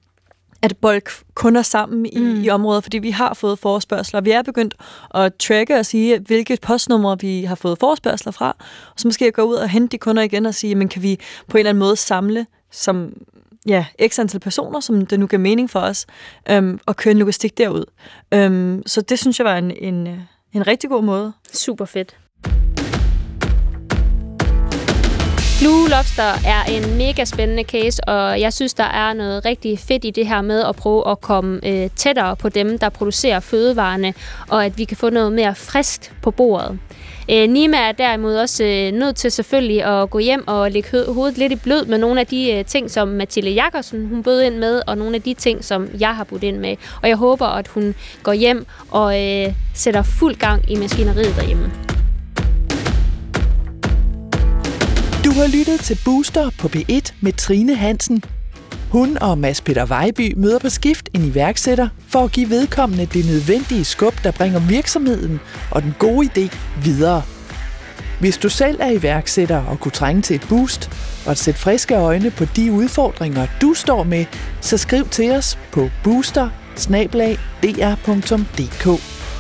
at 0.63 0.77
bolk 0.77 1.11
kunder 1.35 1.63
sammen 1.63 2.07
i, 2.07 2.19
mm. 2.19 2.43
i 2.43 2.49
områder, 2.49 2.81
fordi 2.81 2.99
vi 2.99 3.11
har 3.11 3.35
fået 3.35 3.59
forespørgseler. 3.59 4.21
Vi 4.21 4.31
er 4.31 4.43
begyndt 4.43 4.75
at 5.15 5.35
tracke 5.35 5.77
og 5.77 5.87
sige, 5.87 6.19
hvilke 6.19 6.59
postnumre 6.63 7.19
vi 7.21 7.45
har 7.45 7.55
fået 7.55 7.79
forespørgseler 7.79 8.33
fra, 8.33 8.57
og 8.93 8.95
så 8.97 9.09
måske 9.09 9.33
gå 9.33 9.43
ud 9.43 9.55
og 9.55 9.69
hente 9.69 9.93
de 9.93 9.99
kunder 9.99 10.23
igen 10.23 10.47
og 10.47 10.55
sige, 10.55 10.75
men 10.75 10.89
kan 10.89 11.03
vi 11.03 11.19
på 11.49 11.57
en 11.57 11.59
eller 11.59 11.71
anden 11.71 11.81
måde 11.81 11.97
samle 11.97 12.47
som 12.71 13.13
ja, 13.67 13.87
x 14.09 14.19
antal 14.19 14.41
personer, 14.41 14.81
som 14.81 15.07
det 15.07 15.21
nu 15.21 15.27
giver 15.27 15.41
mening 15.41 15.71
for 15.71 15.81
os, 15.81 16.07
øhm, 16.51 16.81
og 16.87 16.97
køre 16.97 17.13
en 17.13 17.19
logistik 17.19 17.59
derud. 17.59 17.85
Øhm, 18.35 18.83
så 18.87 19.01
det 19.01 19.19
synes 19.19 19.39
jeg 19.39 19.45
var 19.45 19.59
en, 19.59 19.71
en, 19.71 20.07
en 20.53 20.67
rigtig 20.67 20.91
god 20.91 21.03
måde. 21.03 21.33
Super 21.53 21.85
fedt. 21.85 22.17
Blue 25.61 25.89
Lobster 25.89 26.33
er 26.47 26.65
en 26.65 26.97
mega 26.99 27.25
spændende 27.25 27.63
case, 27.63 28.05
og 28.05 28.41
jeg 28.41 28.53
synes, 28.53 28.75
der 28.75 28.85
er 28.85 29.13
noget 29.13 29.45
rigtig 29.45 29.79
fedt 29.79 30.05
i 30.05 30.11
det 30.11 30.27
her 30.27 30.43
med 30.43 30.65
at 30.65 30.77
prøve 30.77 31.11
at 31.11 31.21
komme 31.21 31.61
øh, 31.67 31.91
tættere 31.97 32.37
på 32.37 32.49
dem, 32.49 32.79
der 32.79 32.89
producerer 32.89 33.41
fødevarene, 33.41 34.15
og 34.49 34.65
at 34.65 34.79
vi 34.79 34.85
kan 34.85 34.97
få 34.97 35.11
noget 35.11 35.33
mere 35.33 35.55
friskt 35.55 36.13
på 36.23 36.31
bordet. 36.31 36.79
Øh, 37.31 37.49
Nima 37.49 37.77
er 37.77 37.93
derimod 37.93 38.37
også 38.37 38.65
øh, 38.65 38.93
nødt 38.93 39.17
til 39.17 39.31
selvfølgelig 39.31 39.85
at 39.85 40.11
gå 40.11 40.19
hjem 40.19 40.49
og 40.49 40.71
lægge 40.71 41.05
hovedet 41.13 41.39
lidt 41.39 41.53
i 41.53 41.57
blød 41.57 41.85
med 41.85 41.99
nogle 41.99 42.21
af 42.21 42.27
de 42.27 42.53
øh, 42.53 42.65
ting, 42.65 42.91
som 42.91 43.09
Mathilde 43.09 43.51
Jakobsen 43.51 44.09
hun 44.09 44.23
bød 44.23 44.43
ind 44.43 44.57
med, 44.57 44.83
og 44.87 44.99
nogle 44.99 45.15
af 45.17 45.23
de 45.23 45.35
ting, 45.35 45.65
som 45.65 45.89
jeg 46.01 46.17
har 46.17 46.25
budt 46.25 46.43
ind 46.43 46.59
med. 46.59 46.77
Og 47.03 47.09
jeg 47.09 47.17
håber, 47.17 47.47
at 47.47 47.69
hun 47.69 47.95
går 48.23 48.33
hjem 48.33 48.67
og 48.91 49.21
øh, 49.21 49.55
sætter 49.75 50.03
fuld 50.03 50.35
gang 50.35 50.71
i 50.71 50.77
maskineriet 50.77 51.37
derhjemme. 51.37 51.90
Du 55.25 55.31
har 55.31 55.47
lyttet 55.59 55.81
til 55.81 55.99
Booster 56.05 56.51
på 56.59 56.69
B1 56.69 57.13
med 57.21 57.33
Trine 57.33 57.75
Hansen. 57.75 58.25
Hun 58.91 59.19
og 59.19 59.39
Mads 59.39 59.61
Peter 59.61 59.87
Vejby 59.87 60.35
møder 60.37 60.59
på 60.59 60.69
skift 60.69 61.09
en 61.15 61.25
iværksætter 61.25 61.89
for 62.09 62.25
at 62.25 62.33
give 62.33 62.51
vedkommende 62.51 63.07
det 63.07 63.27
nødvendige 63.27 63.85
skub, 63.85 64.15
der 64.25 64.31
bringer 64.31 64.61
virksomheden 64.61 65.41
og 65.71 65.83
den 65.83 65.95
gode 65.99 66.27
idé 66.27 66.57
videre. 66.85 67.23
Hvis 68.21 68.39
du 68.39 68.49
selv 68.49 68.79
er 68.81 68.91
iværksætter 68.91 69.65
og 69.65 69.81
kunne 69.81 69.93
trænge 69.93 70.23
til 70.23 70.37
et 70.37 70.47
boost 70.49 70.91
og 71.25 71.31
at 71.31 71.39
sætte 71.39 71.61
friske 71.61 71.95
øjne 71.95 72.31
på 72.31 72.45
de 72.45 72.73
udfordringer, 72.73 73.47
du 73.61 73.75
står 73.75 74.03
med, 74.03 74.25
så 74.61 74.77
skriv 74.77 75.09
til 75.09 75.31
os 75.33 75.59
på 75.73 75.91
booster 76.05 76.49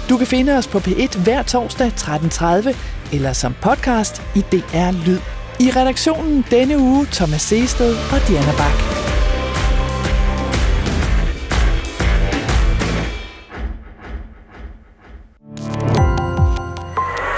Du 0.08 0.16
kan 0.16 0.26
finde 0.26 0.52
os 0.52 0.66
på 0.68 0.78
P1 0.78 1.18
hver 1.18 1.42
torsdag 1.42 1.92
13.30 1.96 2.76
eller 3.12 3.32
som 3.32 3.54
podcast 3.62 4.22
i 4.36 4.40
DR 4.40 5.06
Lyd. 5.06 5.39
I 5.60 5.70
redaktionen 5.70 6.44
denne 6.50 6.78
uge 6.78 7.06
Thomas 7.12 7.42
Seested 7.42 7.96
og 8.12 8.28
Diana 8.28 8.52
Bak. 8.52 9.00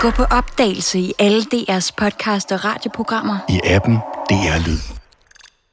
Gå 0.01 0.11
på 0.11 0.23
opdagelse 0.23 0.99
i 0.99 1.13
alle 1.19 1.43
DR's 1.55 1.91
podcast 1.97 2.53
og 2.53 2.65
radioprogrammer. 2.65 3.39
I 3.49 3.61
appen 3.65 3.95
DR 4.31 4.67
Lyd. 4.67 5.02